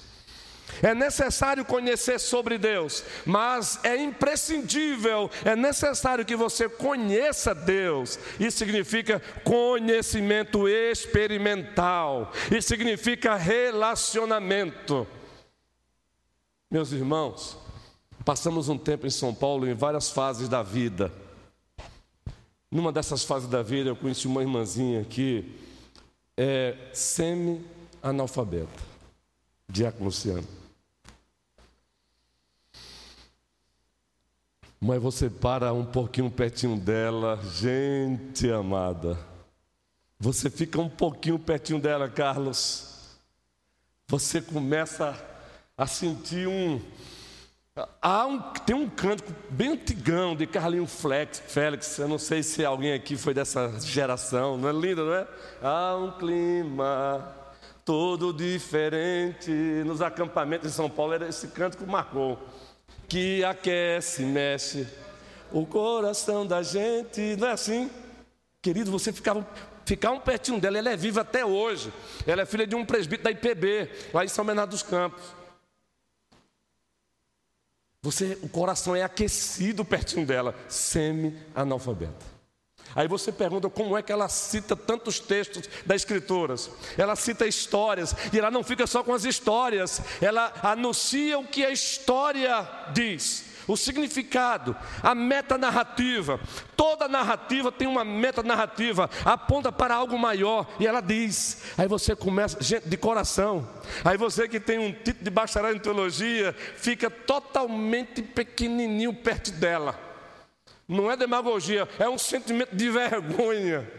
É 0.82 0.96
necessário 0.96 1.64
conhecer 1.64 2.20
sobre 2.20 2.58
Deus, 2.58 3.04
mas 3.26 3.80
é 3.84 3.96
imprescindível, 3.98 5.30
é 5.46 5.56
necessário 5.56 6.26
que 6.26 6.36
você 6.36 6.68
conheça 6.68 7.54
Deus. 7.54 8.18
Isso 8.40 8.60
significa 8.60 9.22
conhecimento 9.44 10.68
experimental, 10.68 12.32
isso 12.50 12.70
significa 12.70 13.36
relacionamento. 13.36 15.08
Meus 16.72 16.94
irmãos, 16.94 17.58
passamos 18.24 18.70
um 18.70 18.78
tempo 18.78 19.06
em 19.06 19.10
São 19.10 19.36
Paulo 19.36 19.68
em 19.68 19.74
várias 19.74 20.10
fases 20.10 20.48
da 20.48 20.64
vida. 20.64 21.12
Numa 22.72 22.94
dessas 22.94 23.26
fases 23.26 23.50
da 23.50 23.62
vida, 23.62 23.90
eu 23.90 23.96
conheci 23.96 24.26
uma 24.26 24.42
irmãzinha 24.42 25.04
que 25.04 25.54
é 26.38 26.78
semi-analfabeta, 26.94 28.82
Diácono 29.68 30.06
Luciano. 30.06 30.48
Mas 34.80 35.02
você 35.02 35.30
para 35.30 35.74
um 35.74 35.84
pouquinho 35.84 36.32
pertinho 36.32 36.80
dela, 36.80 37.38
gente 37.54 38.50
amada. 38.50 39.20
Você 40.18 40.50
fica 40.50 40.80
um 40.80 40.88
pouquinho 40.88 41.38
pertinho 41.38 41.82
dela, 41.82 42.08
Carlos. 42.08 43.18
Você 44.08 44.42
começa 44.42 45.31
a 45.82 45.88
sentir 45.88 46.48
um. 46.48 46.80
Há 48.00 48.28
um, 48.28 48.40
tem 48.40 48.76
um 48.76 48.88
cântico 48.88 49.34
bem 49.50 49.70
antigão 49.70 50.36
de 50.36 50.46
Carlinho 50.46 50.86
Flex, 50.86 51.42
Félix, 51.48 51.98
eu 51.98 52.08
não 52.08 52.20
sei 52.20 52.44
se 52.44 52.64
alguém 52.64 52.94
aqui 52.94 53.18
foi 53.18 53.34
dessa 53.34 53.80
geração, 53.80 54.58
não 54.58 54.70
é 54.70 54.72
lindo, 54.74 55.04
não 55.04 55.16
é? 55.16 55.28
Há 55.60 55.96
um 55.96 56.12
clima 56.20 57.36
todo 57.84 58.32
diferente. 58.32 59.50
Nos 59.84 60.04
acampamentos 60.04 60.70
de 60.70 60.76
São 60.76 60.88
Paulo, 60.88 61.14
era 61.14 61.28
esse 61.28 61.48
cântico 61.48 61.84
que 61.84 61.90
marcou. 61.90 62.38
Que 63.10 63.44
aquece, 63.44 64.22
mexe 64.22 64.88
o 65.52 65.66
coração 65.66 66.46
da 66.46 66.62
gente. 66.62 67.36
Não 67.38 67.48
é 67.48 67.54
assim? 67.54 67.90
Querido, 68.62 68.92
você 68.92 69.12
ficava 69.12 69.48
ficar 69.84 70.12
um 70.12 70.20
pertinho 70.20 70.60
dela, 70.60 70.78
ela 70.78 70.92
é 70.92 70.96
viva 70.96 71.22
até 71.22 71.44
hoje. 71.44 71.92
Ela 72.28 72.44
é 72.44 72.46
filha 72.46 72.68
de 72.68 72.76
um 72.76 72.86
presbítero 72.86 73.24
da 73.24 73.32
IPB, 73.32 73.90
lá 74.14 74.24
em 74.24 74.28
São 74.28 74.46
Bernardo 74.46 74.70
dos 74.70 74.84
Campos. 74.84 75.41
Você, 78.04 78.36
o 78.42 78.50
coração 78.50 78.96
é 78.96 79.04
aquecido 79.04 79.86
pertinho 79.86 80.26
dela, 80.26 80.56
semi-analfabeta. 80.68 82.26
Aí 82.96 83.08
você 83.08 83.32
pergunta 83.32 83.70
como 83.70 83.96
é 83.96 84.02
que 84.02 84.12
ela 84.12 84.28
cita 84.28 84.76
tantos 84.76 85.20
textos 85.20 85.70
das 85.86 85.98
Escrituras. 85.98 86.72
Ela 86.98 87.16
cita 87.16 87.46
histórias, 87.46 88.16
e 88.34 88.40
ela 88.40 88.50
não 88.50 88.64
fica 88.64 88.88
só 88.88 89.04
com 89.04 89.14
as 89.14 89.24
histórias, 89.24 90.02
ela 90.20 90.52
anuncia 90.64 91.38
o 91.38 91.48
que 91.48 91.64
a 91.64 91.70
história 91.70 92.68
diz 92.92 93.51
o 93.68 93.78
significado, 93.78 94.76
a 95.02 95.14
metanarrativa. 95.14 96.40
Toda 96.76 97.08
narrativa 97.08 97.72
tem 97.72 97.88
uma 97.88 98.04
metanarrativa, 98.04 99.10
aponta 99.24 99.72
para 99.72 99.96
algo 99.96 100.18
maior 100.18 100.68
e 100.80 100.88
ela 100.88 101.02
diz. 101.02 101.64
Aí 101.78 101.88
você 101.88 102.16
começa, 102.16 102.62
gente, 102.62 102.88
de 102.88 102.98
coração. 102.98 103.68
Aí 104.04 104.18
você 104.18 104.48
que 104.48 104.60
tem 104.60 104.80
um 104.80 104.92
título 104.92 105.24
de 105.24 105.30
bacharel 105.30 105.76
em 105.76 105.80
teologia, 105.80 106.56
fica 106.76 107.10
totalmente 107.10 108.22
pequenininho 108.22 109.14
perto 109.14 109.52
dela. 109.52 110.00
Não 110.88 111.10
é 111.10 111.16
demagogia, 111.16 111.88
é 111.98 112.10
um 112.10 112.18
sentimento 112.18 112.76
de 112.76 112.90
vergonha. 112.90 113.90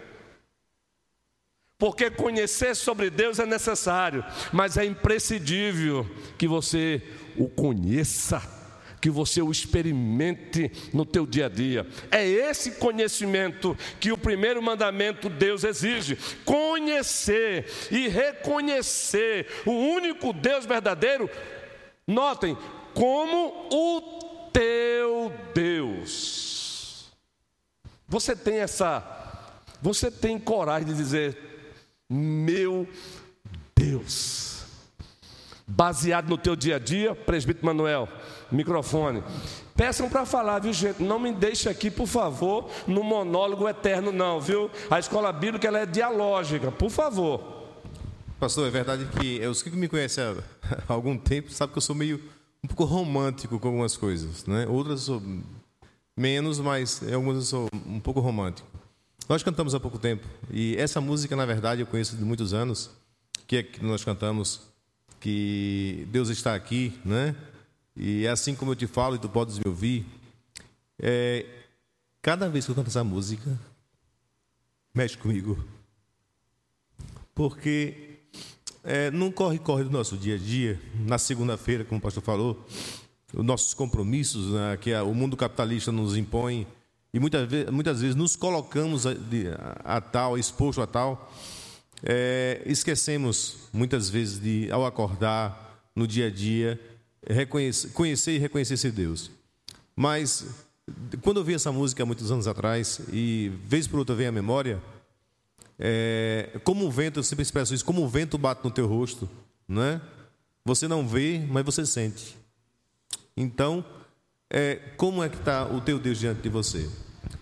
Porque 1.79 2.11
conhecer 2.11 2.77
sobre 2.77 3.11
Deus 3.11 3.41
é 3.41 3.47
necessário, 3.47 4.25
mas 4.53 4.77
é 4.77 4.85
imprescindível 4.85 6.09
que 6.39 6.47
você 6.47 7.03
o 7.37 7.49
conheça 7.49 8.62
que 9.03 9.11
você 9.11 9.43
o 9.43 9.51
experimente 9.51 10.71
no 10.95 11.05
teu 11.05 11.27
dia 11.27 11.47
a 11.47 11.49
dia. 11.49 11.85
É 12.09 12.25
esse 12.25 12.71
conhecimento 12.73 13.77
que 13.99 14.13
o 14.13 14.17
primeiro 14.17 14.63
mandamento 14.63 15.29
Deus 15.29 15.65
exige: 15.65 16.17
conhecer 16.45 17.67
e 17.91 18.07
reconhecer 18.07 19.49
o 19.67 19.73
único 19.73 20.33
Deus 20.33 20.65
verdadeiro. 20.65 21.29
Notem, 22.07 22.57
como 22.95 23.69
o 23.73 24.51
teu 24.53 25.33
Deus. 25.53 27.13
Você 28.07 28.37
tem 28.37 28.59
essa, 28.59 29.61
você 29.81 30.13
tem 30.13 30.39
coragem 30.39 30.87
de 30.87 30.95
dizer, 30.95 31.37
meu 32.09 32.87
Deus. 33.75 34.53
baseado 35.67 36.29
no 36.29 36.37
teu 36.37 36.55
dia 36.55 36.77
a 36.77 36.79
dia, 36.79 37.15
presbítero 37.15 37.67
Manuel, 37.67 38.09
microfone. 38.53 39.23
Peçam 39.75 40.09
para 40.09 40.25
falar, 40.27 40.59
viu 40.61 40.73
gente? 40.73 41.03
Não 41.03 41.19
me 41.19 41.33
deixe 41.33 41.69
aqui, 41.69 41.91
por 41.91 42.07
favor, 42.07 42.69
no 42.87 43.03
monólogo 43.03 43.69
eterno, 43.69 44.13
não, 44.13 44.41
viu? 44.41 44.71
A 44.91 44.99
escola 44.99 45.33
bíblica 45.33 45.67
ela 45.67 45.81
é 45.81 45.87
dialógica, 45.87 46.71
por 46.71 46.91
favor. 46.91 47.63
Pastor, 48.39 48.67
é 48.67 48.71
verdade 48.71 49.07
que 49.19 49.45
os 49.47 49.63
que 49.63 49.71
me 49.71 49.89
conhecem 49.89 50.25
há 50.25 50.35
algum 50.93 51.17
tempo 51.17 51.51
sabem 51.51 51.73
que 51.73 51.79
eu 51.79 51.83
sou 51.83 51.95
meio 51.95 52.21
um 52.63 52.69
pouco 52.69 52.85
romântico 52.85 53.59
com 53.59 53.69
algumas 53.69 53.97
coisas, 53.97 54.47
né? 54.47 54.67
Outras 54.69 55.09
eu 55.09 55.21
sou 55.21 55.23
menos, 56.17 56.61
mas 56.61 57.03
em 57.03 57.15
algumas 57.15 57.37
eu 57.37 57.43
sou 57.43 57.69
um 57.87 58.01
pouco 58.01 58.21
romântico. 58.21 58.69
Nós 59.29 59.43
cantamos 59.43 59.75
há 59.75 59.81
pouco 59.81 59.99
tempo 59.99 60.27
e 60.51 60.77
essa 60.77 61.01
música, 61.01 61.35
na 61.35 61.47
verdade, 61.47 61.81
eu 61.81 61.87
conheço 61.87 62.17
de 62.17 62.25
muitos 62.25 62.53
anos, 62.53 62.91
que 63.47 63.57
é 63.57 63.63
que 63.63 63.83
nós 63.85 64.05
cantamos 64.05 64.63
que 65.21 66.07
Deus 66.11 66.29
está 66.29 66.55
aqui, 66.55 66.99
né? 67.05 67.35
E 67.97 68.27
assim 68.27 68.55
como 68.55 68.73
eu 68.73 68.77
te 68.77 68.87
falo 68.87 69.17
e 69.17 69.19
tu 69.19 69.29
podes 69.29 69.59
me 69.59 69.65
ouvir. 69.67 70.07
É, 70.99 71.45
cada 72.21 72.49
vez 72.49 72.65
que 72.65 72.71
eu 72.71 72.75
canto 72.75 72.89
essa 72.89 73.05
música, 73.05 73.59
mexe 74.95 75.17
comigo. 75.17 75.63
Porque 77.35 78.19
é, 78.85 79.11
não 79.11 79.31
corre-corre 79.31 79.85
do 79.85 79.91
nosso 79.91 80.17
dia 80.17 80.35
a 80.35 80.39
dia, 80.39 80.81
na 80.95 81.19
segunda-feira, 81.19 81.85
como 81.85 81.99
o 81.99 82.03
pastor 82.03 82.23
falou, 82.23 82.67
os 83.33 83.45
nossos 83.45 83.75
compromissos 83.75 84.53
né, 84.53 84.77
que 84.77 84.95
o 84.95 85.15
mundo 85.15 85.37
capitalista 85.37 85.91
nos 85.91 86.17
impõe, 86.17 86.67
e 87.15 87.21
muitas 87.21 87.49
vezes, 87.49 87.71
muitas 87.71 88.01
vezes 88.01 88.17
nos 88.17 88.37
colocamos 88.37 89.07
a, 89.07 89.11
a, 89.85 89.97
a 89.97 90.01
tal, 90.01 90.39
exposto 90.39 90.81
a 90.83 90.87
tal, 90.87 91.31
é, 92.03 92.63
esquecemos 92.67 93.69
muitas 93.73 94.11
vezes 94.11 94.41
de, 94.41 94.71
ao 94.71 94.85
acordar 94.85 95.79
no 95.95 96.07
dia 96.07 96.27
a 96.27 96.31
dia, 96.31 96.81
reconhecer, 97.29 97.89
conhecer 97.91 98.33
e 98.33 98.39
reconhecer 98.39 98.75
esse 98.75 98.91
Deus. 98.91 99.31
Mas 99.95 100.47
quando 101.23 101.41
eu 101.41 101.45
vi 101.45 101.55
essa 101.55 101.71
música 101.71 102.03
há 102.03 102.07
muitos 102.07 102.31
anos 102.31 102.47
atrás 102.47 103.01
e 103.13 103.53
vez 103.65 103.87
por 103.87 103.99
outra 103.99 104.15
vem 104.15 104.27
a 104.27 104.33
memória, 104.33 104.83
é, 105.79 106.61
como 106.65 106.87
o 106.87 106.91
vento, 106.91 107.19
eu 107.19 107.23
sempre 107.23 107.43
expresso 107.43 107.75
isso, 107.75 107.85
como 107.85 108.03
o 108.03 108.09
vento 108.09 108.37
bate 108.39 108.63
no 108.65 108.71
teu 108.71 108.87
rosto, 108.87 109.29
né? 109.67 110.01
Você 110.65 110.87
não 110.87 111.07
vê, 111.07 111.45
mas 111.49 111.65
você 111.65 111.85
sente. 111.85 112.37
Então, 113.37 113.85
é, 114.51 114.77
como 114.97 115.23
é 115.23 115.29
que 115.29 115.37
está 115.37 115.65
o 115.67 115.81
teu 115.81 115.99
Deus 115.99 116.19
diante 116.19 116.43
de 116.43 116.49
você? 116.49 116.89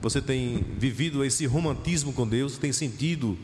Você 0.01 0.23
tem 0.23 0.63
vivido 0.79 1.25
esse 1.25 1.45
romantismo 1.45 2.13
com 2.13 2.27
Deus? 2.27 2.57
Tem 2.57 2.73
sentido 2.73 3.37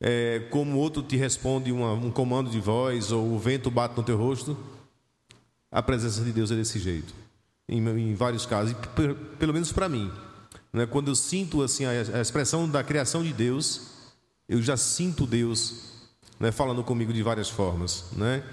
é, 0.00 0.40
como 0.50 0.78
outro 0.78 1.02
te 1.02 1.16
responde 1.16 1.70
uma, 1.70 1.92
um 1.92 2.10
comando 2.10 2.50
de 2.50 2.58
voz 2.58 3.12
ou 3.12 3.32
o 3.34 3.38
vento 3.38 3.70
bate 3.70 3.96
no 3.96 4.02
teu 4.02 4.16
rosto? 4.16 4.56
A 5.74 5.82
presença 5.82 6.22
de 6.22 6.30
Deus 6.30 6.52
é 6.52 6.54
desse 6.54 6.78
jeito, 6.78 7.12
em, 7.68 7.84
em 7.84 8.14
vários 8.14 8.46
casos, 8.46 8.76
pelo 9.40 9.52
menos 9.52 9.72
para 9.72 9.88
mim. 9.88 10.08
Né? 10.72 10.86
Quando 10.86 11.08
eu 11.08 11.16
sinto 11.16 11.64
assim 11.64 11.84
a, 11.84 11.90
a, 11.90 12.20
expressão 12.20 12.68
da 12.68 12.84
criação 12.84 13.24
de 13.24 13.32
Deus, 13.32 13.88
eu 14.48 14.62
já 14.62 14.76
sinto 14.76 15.26
Deus 15.26 15.90
né, 16.38 16.52
falando 16.52 16.84
comigo 16.84 17.12
de 17.12 17.24
várias 17.24 17.48
formas. 17.48 18.04
Né? 18.12 18.44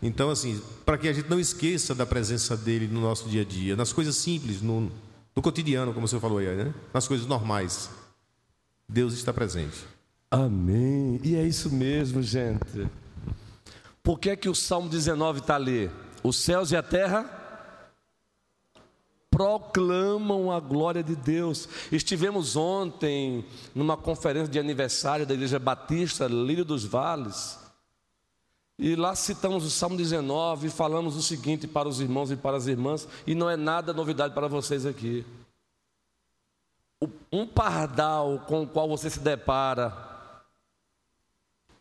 Então, 0.00 0.30
assim, 0.30 0.62
para 0.86 0.96
que 0.96 1.08
a 1.08 1.12
gente 1.12 1.28
não 1.28 1.40
esqueça 1.40 1.96
da 1.96 2.06
presença 2.06 2.56
dele 2.56 2.86
no 2.86 3.00
nosso 3.00 3.28
dia 3.28 3.42
a 3.42 3.44
dia, 3.44 3.74
nas 3.74 3.92
coisas 3.92 4.14
simples, 4.14 4.62
no, 4.62 4.88
no 5.34 5.42
cotidiano, 5.42 5.92
como 5.92 6.06
você 6.06 6.20
falou 6.20 6.38
aí, 6.38 6.46
né? 6.46 6.72
nas 6.94 7.08
coisas 7.08 7.26
normais, 7.26 7.90
Deus 8.88 9.14
está 9.14 9.32
presente. 9.32 9.84
Amém. 10.30 11.20
E 11.24 11.34
é 11.34 11.44
isso 11.44 11.72
mesmo, 11.72 12.22
gente. 12.22 12.88
Por 14.00 14.20
que 14.20 14.30
é 14.30 14.36
que 14.36 14.48
o 14.48 14.54
Salmo 14.54 14.88
19 14.88 15.40
está 15.40 15.56
ali? 15.56 15.90
Os 16.22 16.36
céus 16.36 16.70
e 16.70 16.76
a 16.76 16.82
terra 16.82 17.38
proclamam 19.32 20.52
a 20.52 20.60
glória 20.60 21.02
de 21.02 21.16
Deus. 21.16 21.68
Estivemos 21.90 22.54
ontem 22.54 23.44
numa 23.74 23.96
conferência 23.96 24.52
de 24.52 24.58
aniversário 24.58 25.26
da 25.26 25.32
Igreja 25.32 25.58
Batista 25.58 26.26
Lírio 26.26 26.66
dos 26.66 26.84
Vales. 26.84 27.58
E 28.78 28.94
lá 28.94 29.14
citamos 29.14 29.64
o 29.64 29.70
Salmo 29.70 29.96
19 29.96 30.66
e 30.66 30.70
falamos 30.70 31.16
o 31.16 31.22
seguinte 31.22 31.66
para 31.66 31.88
os 31.88 32.00
irmãos 32.00 32.30
e 32.30 32.36
para 32.36 32.56
as 32.56 32.66
irmãs, 32.66 33.08
e 33.26 33.34
não 33.34 33.48
é 33.48 33.56
nada 33.56 33.92
novidade 33.92 34.34
para 34.34 34.48
vocês 34.48 34.84
aqui. 34.84 35.24
Um 37.32 37.46
pardal 37.46 38.40
com 38.46 38.62
o 38.62 38.66
qual 38.66 38.88
você 38.88 39.08
se 39.08 39.20
depara, 39.20 40.11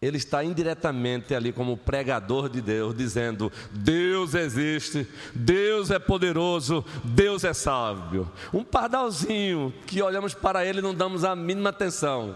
ele 0.01 0.17
está 0.17 0.43
indiretamente 0.43 1.35
ali 1.35 1.53
como 1.53 1.77
pregador 1.77 2.49
de 2.49 2.59
Deus, 2.59 2.95
dizendo: 2.95 3.51
Deus 3.71 4.33
existe, 4.33 5.07
Deus 5.35 5.91
é 5.91 5.99
poderoso, 5.99 6.83
Deus 7.03 7.43
é 7.43 7.53
sábio. 7.53 8.29
Um 8.51 8.63
pardalzinho 8.63 9.71
que 9.85 10.01
olhamos 10.01 10.33
para 10.33 10.65
ele 10.65 10.79
e 10.79 10.81
não 10.81 10.95
damos 10.95 11.23
a 11.23 11.35
mínima 11.35 11.69
atenção. 11.69 12.35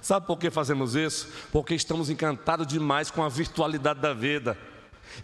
Sabe 0.00 0.24
por 0.24 0.38
que 0.38 0.50
fazemos 0.50 0.94
isso? 0.94 1.28
Porque 1.50 1.74
estamos 1.74 2.08
encantados 2.08 2.66
demais 2.66 3.10
com 3.10 3.24
a 3.24 3.28
virtualidade 3.28 3.98
da 3.98 4.14
vida. 4.14 4.56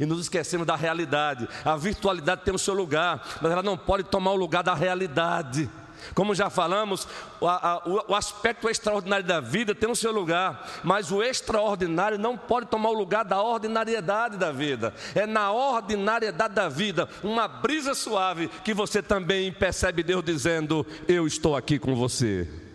E 0.01 0.05
nos 0.05 0.21
esquecemos 0.21 0.67
da 0.67 0.75
realidade. 0.75 1.49
A 1.65 1.77
virtualidade 1.77 2.43
tem 2.45 2.53
o 2.53 2.59
seu 2.59 2.75
lugar, 2.75 3.39
mas 3.41 3.53
ela 3.53 3.63
não 3.63 3.79
pode 3.79 4.03
tomar 4.03 4.33
o 4.33 4.37
lugar 4.37 4.65
da 4.65 4.75
realidade. 4.75 5.71
Como 6.15 6.35
já 6.35 6.51
falamos, 6.51 7.07
o, 7.41 8.15
aspecto 8.15 8.69
extraordinário 8.69 9.27
da 9.27 9.41
vida 9.41 9.75
tem 9.75 9.91
o 9.91 9.97
seu 9.97 10.13
lugar, 10.13 10.67
mas 10.83 11.11
o 11.11 11.23
extraordinário 11.23 12.19
não 12.19 12.37
pode 12.37 12.67
tomar 12.67 12.91
o 12.91 12.99
lugar 12.99 13.25
da 13.25 13.41
ordinariedade 13.41 14.37
da 14.37 14.53
vida. 14.53 14.95
É 15.15 15.27
na 15.27 15.53
ordinariedade 15.53 16.55
da 16.55 16.69
vida, 16.69 17.09
uma 17.23 17.47
brisa 17.47 17.95
suave, 17.95 18.49
que 18.65 18.75
você 18.75 19.03
também 19.03 19.53
percebe 19.53 20.03
Deus 20.03 20.25
dizendo: 20.25 20.87
Eu 21.07 21.27
estou 21.27 21.57
aqui 21.57 21.79
com 21.79 21.95
você. 21.95 22.66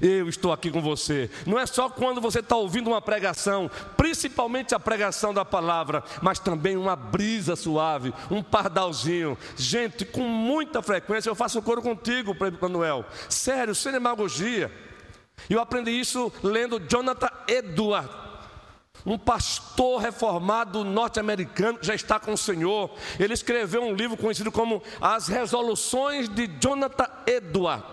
Eu 0.00 0.28
estou 0.28 0.52
aqui 0.52 0.70
com 0.70 0.80
você. 0.80 1.30
Não 1.46 1.58
é 1.58 1.66
só 1.66 1.88
quando 1.88 2.20
você 2.20 2.40
está 2.40 2.56
ouvindo 2.56 2.88
uma 2.88 3.00
pregação, 3.00 3.70
principalmente 3.96 4.74
a 4.74 4.80
pregação 4.80 5.32
da 5.32 5.44
palavra, 5.44 6.02
mas 6.22 6.38
também 6.38 6.76
uma 6.76 6.96
brisa 6.96 7.56
suave, 7.56 8.12
um 8.30 8.42
pardalzinho. 8.42 9.36
Gente, 9.56 10.04
com 10.04 10.22
muita 10.22 10.82
frequência 10.82 11.28
eu 11.28 11.34
faço 11.34 11.62
coro 11.62 11.82
contigo, 11.82 12.36
Manuel. 12.60 13.04
Sério, 13.28 13.74
sem 13.74 13.92
demagogia. 13.92 14.70
Eu 15.48 15.60
aprendi 15.60 15.90
isso 15.90 16.32
lendo 16.42 16.80
Jonathan 16.80 17.28
Edward, 17.48 18.08
um 19.04 19.18
pastor 19.18 20.00
reformado 20.00 20.82
norte-americano 20.82 21.78
já 21.82 21.94
está 21.94 22.18
com 22.18 22.32
o 22.32 22.38
Senhor. 22.38 22.90
Ele 23.18 23.34
escreveu 23.34 23.82
um 23.82 23.92
livro 23.92 24.16
conhecido 24.16 24.50
como 24.50 24.82
As 25.00 25.28
Resoluções 25.28 26.28
de 26.28 26.46
Jonathan 26.58 27.08
Edward. 27.26 27.84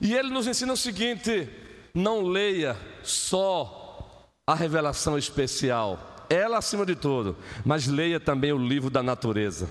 E 0.00 0.14
ele 0.14 0.30
nos 0.30 0.46
ensina 0.46 0.72
o 0.72 0.76
seguinte: 0.76 1.48
não 1.94 2.22
leia 2.22 2.76
só 3.02 4.26
a 4.46 4.54
revelação 4.54 5.18
especial, 5.18 6.26
ela 6.28 6.58
acima 6.58 6.86
de 6.86 6.94
tudo, 6.94 7.36
mas 7.64 7.86
leia 7.86 8.18
também 8.18 8.52
o 8.52 8.58
livro 8.58 8.90
da 8.90 9.02
natureza. 9.02 9.68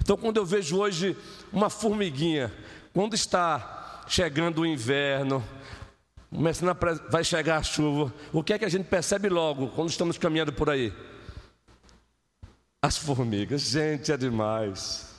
Então, 0.00 0.16
quando 0.16 0.36
eu 0.36 0.46
vejo 0.46 0.78
hoje 0.78 1.16
uma 1.52 1.70
formiguinha, 1.70 2.52
quando 2.92 3.14
está 3.14 4.04
chegando 4.08 4.62
o 4.62 4.66
inverno, 4.66 5.44
começando 6.30 6.70
a, 6.70 7.10
vai 7.10 7.24
chegar 7.24 7.58
a 7.58 7.62
chuva, 7.62 8.12
o 8.32 8.42
que 8.42 8.52
é 8.52 8.58
que 8.58 8.64
a 8.64 8.68
gente 8.68 8.84
percebe 8.84 9.28
logo 9.28 9.68
quando 9.68 9.90
estamos 9.90 10.18
caminhando 10.18 10.52
por 10.52 10.70
aí? 10.70 10.92
As 12.82 12.96
formigas, 12.96 13.62
gente, 13.62 14.12
é 14.12 14.16
demais. 14.16 15.14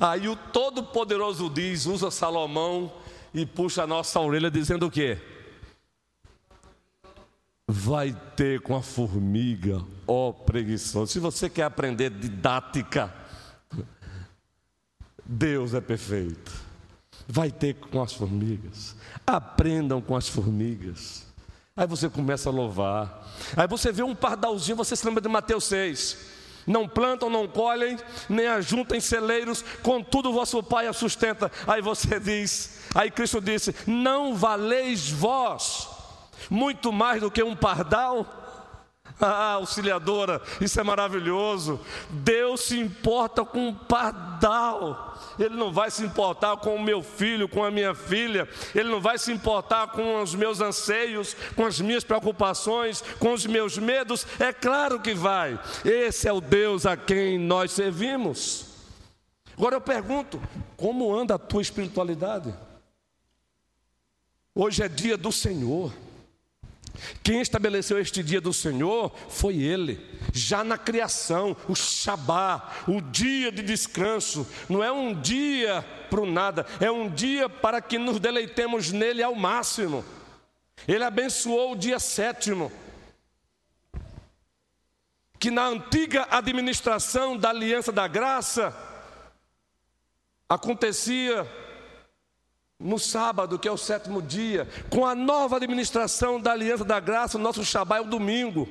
Aí 0.00 0.28
o 0.28 0.36
Todo-Poderoso 0.36 1.48
diz, 1.48 1.86
usa 1.86 2.10
Salomão 2.10 2.92
e 3.36 3.44
puxa 3.44 3.82
a 3.82 3.86
nossa 3.86 4.18
orelha 4.18 4.50
dizendo 4.50 4.86
o 4.86 4.90
quê? 4.90 5.18
Vai 7.68 8.18
ter 8.34 8.62
com 8.62 8.74
a 8.74 8.80
formiga, 8.80 9.84
ó 10.06 10.30
oh, 10.30 10.32
preguiçoso. 10.32 11.12
Se 11.12 11.20
você 11.20 11.50
quer 11.50 11.64
aprender 11.64 12.08
didática, 12.08 13.12
Deus 15.22 15.74
é 15.74 15.82
perfeito. 15.82 16.50
Vai 17.28 17.50
ter 17.50 17.74
com 17.74 18.02
as 18.02 18.14
formigas. 18.14 18.96
Aprendam 19.26 20.00
com 20.00 20.16
as 20.16 20.28
formigas. 20.28 21.26
Aí 21.76 21.86
você 21.86 22.08
começa 22.08 22.48
a 22.48 22.52
louvar. 22.52 23.28
Aí 23.54 23.68
você 23.68 23.92
vê 23.92 24.02
um 24.02 24.14
pardalzinho, 24.14 24.78
você 24.78 24.96
se 24.96 25.04
lembra 25.04 25.20
de 25.20 25.28
Mateus 25.28 25.64
6 25.64 26.35
não 26.66 26.88
plantam, 26.88 27.30
não 27.30 27.46
colhem, 27.46 27.96
nem 28.28 28.46
ajuntam 28.46 29.00
celeiros, 29.00 29.64
contudo 29.82 30.32
vosso 30.32 30.62
Pai 30.62 30.86
a 30.86 30.92
sustenta. 30.92 31.50
Aí 31.66 31.80
você 31.80 32.18
diz, 32.18 32.80
aí 32.94 33.10
Cristo 33.10 33.40
disse: 33.40 33.74
Não 33.86 34.34
valeis 34.34 35.08
vós 35.10 35.88
muito 36.50 36.92
mais 36.92 37.20
do 37.20 37.30
que 37.30 37.42
um 37.42 37.54
pardal? 37.54 38.45
Ah, 39.18 39.52
auxiliadora, 39.52 40.42
isso 40.60 40.78
é 40.78 40.82
maravilhoso. 40.82 41.80
Deus 42.10 42.60
se 42.62 42.78
importa 42.78 43.44
com 43.44 43.70
o 43.70 43.74
pardal. 43.74 45.16
Ele 45.38 45.54
não 45.56 45.72
vai 45.72 45.90
se 45.90 46.04
importar 46.04 46.58
com 46.58 46.76
o 46.76 46.82
meu 46.82 47.02
filho, 47.02 47.48
com 47.48 47.64
a 47.64 47.70
minha 47.70 47.94
filha. 47.94 48.46
Ele 48.74 48.90
não 48.90 49.00
vai 49.00 49.16
se 49.16 49.32
importar 49.32 49.88
com 49.88 50.20
os 50.20 50.34
meus 50.34 50.60
anseios, 50.60 51.34
com 51.54 51.64
as 51.64 51.80
minhas 51.80 52.04
preocupações, 52.04 53.02
com 53.18 53.32
os 53.32 53.46
meus 53.46 53.78
medos. 53.78 54.26
É 54.38 54.52
claro 54.52 55.00
que 55.00 55.14
vai. 55.14 55.58
Esse 55.82 56.28
é 56.28 56.32
o 56.32 56.40
Deus 56.40 56.84
a 56.84 56.94
quem 56.94 57.38
nós 57.38 57.72
servimos. 57.72 58.66
Agora 59.56 59.76
eu 59.76 59.80
pergunto: 59.80 60.40
como 60.76 61.14
anda 61.14 61.36
a 61.36 61.38
tua 61.38 61.62
espiritualidade? 61.62 62.54
Hoje 64.54 64.82
é 64.82 64.88
dia 64.88 65.16
do 65.16 65.32
Senhor. 65.32 65.92
Quem 67.22 67.40
estabeleceu 67.40 67.98
este 67.98 68.22
dia 68.22 68.40
do 68.40 68.52
Senhor 68.52 69.14
foi 69.28 69.56
Ele, 69.56 70.00
já 70.32 70.62
na 70.62 70.78
criação, 70.78 71.56
o 71.68 71.74
Shabá, 71.74 72.84
o 72.86 73.00
dia 73.00 73.50
de 73.50 73.62
descanso, 73.62 74.46
não 74.68 74.82
é 74.82 74.90
um 74.90 75.14
dia 75.14 75.84
para 76.10 76.20
o 76.20 76.26
nada, 76.26 76.66
é 76.80 76.90
um 76.90 77.08
dia 77.08 77.48
para 77.48 77.80
que 77.80 77.98
nos 77.98 78.20
deleitemos 78.20 78.92
nele 78.92 79.22
ao 79.22 79.34
máximo. 79.34 80.04
Ele 80.86 81.04
abençoou 81.04 81.72
o 81.72 81.76
dia 81.76 81.98
sétimo, 81.98 82.70
que 85.38 85.50
na 85.50 85.66
antiga 85.66 86.26
administração 86.30 87.36
da 87.36 87.50
aliança 87.50 87.92
da 87.92 88.06
graça 88.06 88.74
acontecia 90.48 91.46
no 92.78 92.98
sábado, 92.98 93.58
que 93.58 93.66
é 93.66 93.72
o 93.72 93.76
sétimo 93.76 94.20
dia, 94.20 94.68
com 94.90 95.06
a 95.06 95.14
nova 95.14 95.56
administração 95.56 96.40
da 96.40 96.52
Aliança 96.52 96.84
da 96.84 97.00
Graça, 97.00 97.38
o 97.38 97.40
nosso 97.40 97.64
Shabá 97.64 97.98
é 97.98 98.00
o 98.00 98.04
domingo. 98.04 98.68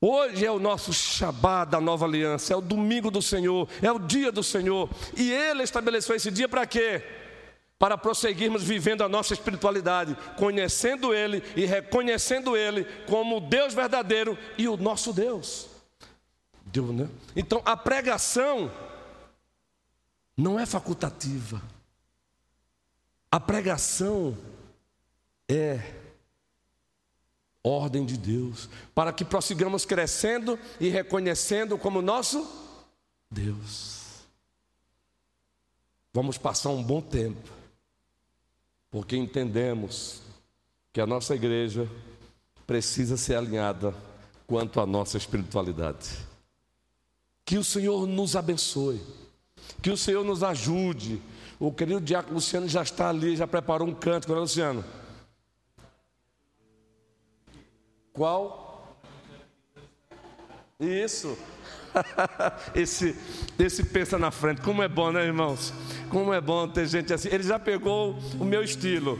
Hoje 0.00 0.46
é 0.46 0.50
o 0.50 0.58
nosso 0.58 0.92
Shabá 0.94 1.64
da 1.64 1.78
nova 1.78 2.06
aliança, 2.06 2.54
é 2.54 2.56
o 2.56 2.62
domingo 2.62 3.10
do 3.10 3.20
Senhor, 3.20 3.68
é 3.82 3.92
o 3.92 3.98
dia 3.98 4.32
do 4.32 4.42
Senhor. 4.42 4.88
E 5.14 5.30
Ele 5.30 5.62
estabeleceu 5.62 6.16
esse 6.16 6.30
dia 6.30 6.48
para 6.48 6.66
quê? 6.66 7.02
Para 7.78 7.98
prosseguirmos 7.98 8.62
vivendo 8.62 9.04
a 9.04 9.08
nossa 9.10 9.34
espiritualidade, 9.34 10.16
conhecendo 10.38 11.14
Ele 11.14 11.42
e 11.54 11.66
reconhecendo 11.66 12.56
Ele 12.56 12.84
como 13.06 13.36
o 13.36 13.40
Deus 13.40 13.74
verdadeiro 13.74 14.38
e 14.56 14.66
o 14.66 14.76
nosso 14.76 15.12
Deus. 15.12 15.68
Né? 16.94 17.08
Então 17.36 17.60
a 17.64 17.76
pregação 17.76 18.72
não 20.34 20.58
é 20.58 20.64
facultativa. 20.64 21.60
A 23.30 23.38
pregação 23.38 24.36
é 25.48 26.00
ordem 27.62 28.04
de 28.04 28.16
Deus, 28.16 28.68
para 28.94 29.12
que 29.12 29.24
prossigamos 29.24 29.84
crescendo 29.84 30.58
e 30.80 30.88
reconhecendo 30.88 31.76
como 31.78 32.02
nosso 32.02 32.46
Deus. 33.30 34.00
Vamos 36.12 36.38
passar 36.38 36.70
um 36.70 36.82
bom 36.82 37.00
tempo, 37.00 37.48
porque 38.90 39.16
entendemos 39.16 40.22
que 40.92 41.00
a 41.00 41.06
nossa 41.06 41.34
igreja 41.34 41.88
precisa 42.66 43.16
ser 43.16 43.36
alinhada 43.36 43.94
quanto 44.46 44.80
à 44.80 44.86
nossa 44.86 45.16
espiritualidade. 45.16 46.08
Que 47.44 47.58
o 47.58 47.64
Senhor 47.64 48.06
nos 48.06 48.34
abençoe, 48.34 49.00
que 49.82 49.90
o 49.90 49.96
Senhor 49.96 50.24
nos 50.24 50.42
ajude 50.42 51.20
o 51.60 51.70
querido 51.70 52.00
Diácono 52.00 52.36
Luciano 52.36 52.66
já 52.66 52.82
está 52.82 53.10
ali, 53.10 53.36
já 53.36 53.46
preparou 53.46 53.86
um 53.86 53.92
cântico, 53.94 54.32
né, 54.32 54.40
Luciano? 54.40 54.82
Qual? 58.14 58.98
Isso. 60.80 61.36
esse, 62.74 63.14
esse 63.58 63.84
pensa 63.84 64.18
na 64.18 64.30
frente. 64.30 64.62
Como 64.62 64.82
é 64.82 64.88
bom, 64.88 65.12
né, 65.12 65.22
irmãos? 65.22 65.74
Como 66.08 66.32
é 66.32 66.40
bom 66.40 66.66
ter 66.66 66.86
gente 66.86 67.12
assim. 67.12 67.28
Ele 67.30 67.42
já 67.42 67.58
pegou 67.58 68.18
o 68.40 68.44
meu 68.44 68.64
estilo. 68.64 69.18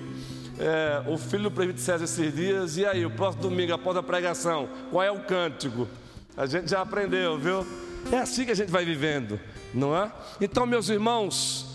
É, 0.59 1.03
o 1.11 1.19
filho 1.19 1.43
do 1.43 1.51
prefeito 1.51 1.81
César 1.81 2.05
esses 2.05 2.35
dias. 2.35 2.79
E 2.79 2.87
aí, 2.87 3.05
o 3.05 3.11
próximo 3.11 3.43
domingo, 3.43 3.75
após 3.75 3.99
a 3.99 4.03
pregação, 4.03 4.67
qual 4.91 5.03
é 5.03 5.11
o 5.11 5.25
cântico? 5.25 5.87
A 6.35 6.47
gente 6.47 6.71
já 6.71 6.81
aprendeu, 6.81 7.39
viu? 7.39 7.67
É 8.11 8.17
assim 8.17 8.47
que 8.47 8.53
a 8.53 8.57
gente 8.57 8.71
vai 8.71 8.83
vivendo, 8.83 9.39
não 9.75 9.97
é? 9.97 10.11
Então, 10.41 10.67
meus 10.67 10.89
irmãos, 10.89 11.71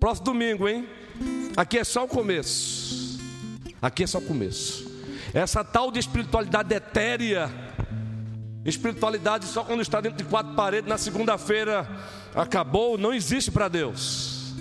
Próximo 0.00 0.24
domingo, 0.24 0.66
hein? 0.66 0.88
Aqui 1.54 1.76
é 1.78 1.84
só 1.84 2.04
o 2.04 2.08
começo. 2.08 3.20
Aqui 3.82 4.04
é 4.04 4.06
só 4.06 4.16
o 4.16 4.22
começo. 4.22 4.90
Essa 5.34 5.62
tal 5.62 5.92
de 5.92 5.98
espiritualidade 5.98 6.74
etérea, 6.74 7.50
espiritualidade 8.64 9.44
só 9.44 9.62
quando 9.62 9.82
está 9.82 10.00
dentro 10.00 10.16
de 10.16 10.24
quatro 10.24 10.54
paredes, 10.54 10.88
na 10.88 10.96
segunda-feira 10.96 11.86
acabou, 12.34 12.96
não 12.96 13.12
existe 13.12 13.50
para 13.50 13.68
Deus. 13.68 14.54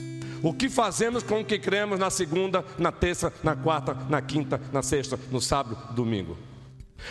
O 0.44 0.54
que 0.54 0.68
fazemos 0.68 1.24
com 1.24 1.40
o 1.40 1.46
que 1.46 1.58
cremos 1.58 1.98
na 1.98 2.10
segunda, 2.10 2.66
na 2.78 2.92
terça, 2.92 3.32
na 3.42 3.56
quarta, 3.56 3.94
na 4.10 4.22
quinta, 4.22 4.60
na 4.74 4.84
sexta, 4.84 5.18
no 5.32 5.40
sábado, 5.40 5.94
domingo? 5.94 6.38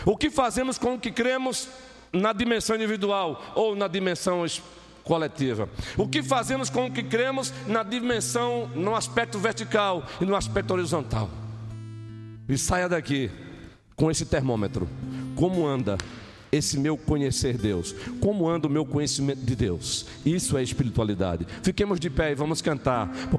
O 0.04 0.18
que 0.18 0.28
fazemos 0.28 0.76
com 0.76 0.96
o 0.96 1.00
que 1.00 1.10
cremos 1.10 1.66
na 2.12 2.34
dimensão 2.34 2.76
individual 2.76 3.42
ou 3.54 3.74
na 3.74 3.88
dimensão 3.88 4.44
espiritual? 4.44 4.77
Coletiva. 5.08 5.66
O 5.96 6.06
que 6.06 6.22
fazemos 6.22 6.68
com 6.68 6.86
o 6.86 6.92
que 6.92 7.02
cremos 7.02 7.52
na 7.66 7.82
dimensão, 7.82 8.70
no 8.74 8.94
aspecto 8.94 9.38
vertical 9.38 10.04
e 10.20 10.26
no 10.26 10.36
aspecto 10.36 10.74
horizontal? 10.74 11.30
E 12.46 12.58
saia 12.58 12.88
daqui 12.88 13.30
com 13.96 14.10
esse 14.10 14.26
termômetro. 14.26 14.86
Como 15.34 15.66
anda 15.66 15.96
esse 16.52 16.78
meu 16.78 16.96
conhecer 16.96 17.56
Deus? 17.56 17.94
Como 18.20 18.48
anda 18.48 18.66
o 18.66 18.70
meu 18.70 18.84
conhecimento 18.84 19.40
de 19.40 19.56
Deus? 19.56 20.06
Isso 20.24 20.56
é 20.56 20.62
espiritualidade. 20.62 21.46
Fiquemos 21.62 21.98
de 21.98 22.10
pé 22.10 22.32
e 22.32 22.34
vamos 22.34 22.60
cantar, 22.60 23.08
porque 23.30 23.36